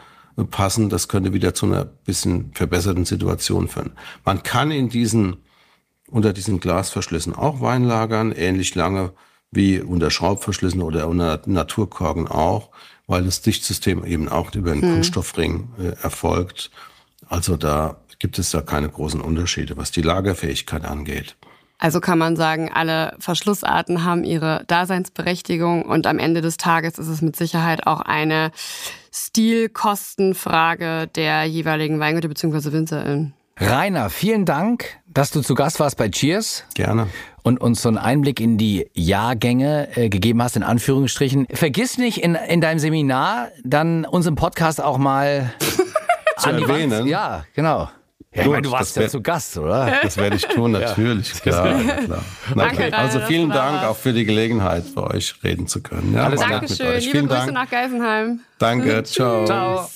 passen. 0.45 0.89
Das 0.89 1.07
könnte 1.07 1.33
wieder 1.33 1.53
zu 1.53 1.65
einer 1.65 1.85
bisschen 1.85 2.51
verbesserten 2.53 3.05
Situation 3.05 3.67
führen. 3.67 3.91
Man 4.25 4.43
kann 4.43 4.71
in 4.71 4.89
diesen, 4.89 5.37
unter 6.09 6.33
diesen 6.33 6.59
Glasverschlüssen 6.59 7.35
auch 7.35 7.61
Wein 7.61 7.83
lagern, 7.83 8.31
ähnlich 8.31 8.75
lange 8.75 9.13
wie 9.51 9.81
unter 9.81 10.09
Schraubverschlüssen 10.09 10.81
oder 10.81 11.07
unter 11.07 11.41
Naturkorken 11.45 12.27
auch, 12.27 12.69
weil 13.07 13.23
das 13.23 13.41
Dichtsystem 13.41 14.05
eben 14.05 14.29
auch 14.29 14.53
über 14.55 14.71
einen 14.71 14.81
Kunststoffring 14.81 15.69
äh, 15.77 16.01
erfolgt. 16.01 16.71
Also 17.27 17.57
da 17.57 17.97
gibt 18.19 18.39
es 18.39 18.51
da 18.51 18.61
keine 18.61 18.87
großen 18.87 19.19
Unterschiede, 19.19 19.75
was 19.77 19.91
die 19.91 20.01
Lagerfähigkeit 20.01 20.85
angeht. 20.85 21.35
Also 21.81 21.99
kann 21.99 22.19
man 22.19 22.35
sagen, 22.35 22.71
alle 22.71 23.15
Verschlussarten 23.17 24.03
haben 24.03 24.23
ihre 24.23 24.63
Daseinsberechtigung 24.67 25.83
und 25.83 26.05
am 26.05 26.19
Ende 26.19 26.41
des 26.41 26.57
Tages 26.57 26.99
ist 26.99 27.07
es 27.07 27.23
mit 27.23 27.35
Sicherheit 27.35 27.87
auch 27.87 28.01
eine 28.01 28.51
Stilkostenfrage 29.13 31.07
der 31.07 31.43
jeweiligen 31.45 31.99
Weingüter 31.99 32.27
bzw. 32.27 32.71
WinzerInnen. 32.71 33.33
Rainer, 33.57 34.09
vielen 34.09 34.45
Dank, 34.45 34.85
dass 35.07 35.29
du 35.31 35.41
zu 35.41 35.53
Gast 35.53 35.79
warst 35.79 35.97
bei 35.97 36.09
Cheers. 36.09 36.63
Gerne. 36.73 37.07
und 37.43 37.59
uns 37.59 37.81
so 37.81 37.89
einen 37.89 37.97
Einblick 37.97 38.39
in 38.39 38.57
die 38.57 38.87
Jahrgänge 38.93 39.95
äh, 39.95 40.09
gegeben 40.09 40.41
hast, 40.41 40.55
in 40.55 40.63
Anführungsstrichen. 40.63 41.47
Vergiss 41.51 41.97
nicht 41.97 42.19
in, 42.23 42.35
in 42.35 42.61
deinem 42.61 42.79
Seminar 42.79 43.49
dann 43.63 44.05
unseren 44.05 44.35
Podcast 44.35 44.81
auch 44.81 44.97
mal 44.97 45.53
an 46.37 46.57
die 46.57 46.63
erwähnen? 46.63 46.91
Wand. 46.91 47.07
Ja, 47.09 47.45
genau. 47.55 47.89
Ja, 48.33 48.39
ich 48.41 48.43
Gut, 48.45 48.51
meine, 48.53 48.61
du 48.61 48.71
warst 48.71 48.91
das 48.91 48.95
ja 48.95 49.01
wär- 49.01 49.09
zu 49.09 49.21
Gast, 49.21 49.57
oder? 49.57 49.99
Das 50.03 50.15
werde 50.15 50.37
ich 50.37 50.43
tun, 50.47 50.71
natürlich. 50.71 51.33
Klar, 51.41 51.77
klar. 52.05 52.23
Na, 52.55 52.65
Danke, 52.67 52.97
Also 52.97 53.19
vielen 53.21 53.49
Dank 53.49 53.83
auch 53.83 53.97
für 53.97 54.13
die 54.13 54.23
Gelegenheit, 54.23 54.85
bei 54.95 55.01
euch 55.03 55.35
reden 55.43 55.67
zu 55.67 55.81
können. 55.81 56.13
Ja, 56.13 56.25
Alles 56.25 56.39
Dankeschön, 56.39 56.87
euch. 56.87 56.99
liebe 57.05 57.11
Vielen 57.11 57.27
Grüße 57.27 57.39
Dank. 57.41 57.53
nach 57.53 57.69
Geisenheim. 57.69 58.39
Danke, 58.57 59.03
ciao. 59.05 59.45
Ciao. 59.45 59.89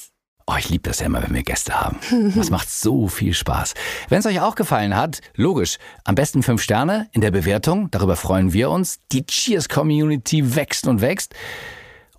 Oh, 0.48 0.54
ich 0.60 0.70
liebe 0.70 0.88
das 0.88 1.00
ja 1.00 1.06
immer, 1.08 1.24
wenn 1.24 1.34
wir 1.34 1.42
Gäste 1.44 1.80
haben. 1.80 1.98
Das 2.36 2.52
macht 2.52 2.70
so 2.70 3.08
viel 3.08 3.34
Spaß. 3.34 3.74
Wenn 4.10 4.20
es 4.20 4.26
euch 4.28 4.42
auch 4.42 4.54
gefallen 4.56 4.96
hat, 4.96 5.22
logisch, 5.36 5.78
am 6.04 6.14
besten 6.14 6.44
fünf 6.44 6.62
Sterne 6.62 7.08
in 7.14 7.22
der 7.22 7.32
Bewertung. 7.32 7.90
Darüber 7.90 8.16
freuen 8.16 8.54
wir 8.54 8.70
uns. 8.70 9.00
Die 9.12 9.26
Cheers-Community 9.26 10.56
wächst 10.56 10.86
und 10.88 11.02
wächst. 11.02 11.34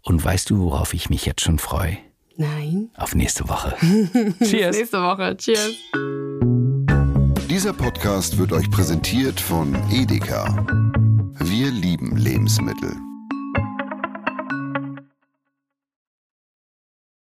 Und 0.03 0.25
weißt 0.25 0.51
du, 0.51 0.59
worauf 0.59 0.93
ich 0.93 1.09
mich 1.09 1.25
jetzt 1.25 1.43
schon 1.43 1.61
freue? 1.61 1.99
Nein. 2.37 2.91
Auf 2.97 3.15
nächste 3.15 3.49
Woche. 3.49 3.75
Cheers. 4.43 4.77
nächste 4.77 5.03
Woche. 5.03 5.37
Cheers. 5.37 5.73
Dieser 7.49 7.73
Podcast 7.73 8.37
wird 8.39 8.53
euch 8.53 8.71
präsentiert 8.71 9.41
von 9.41 9.75
Edeka. 9.91 10.67
Wir 11.39 11.71
lieben 11.71 12.17
Lebensmittel. 12.17 12.95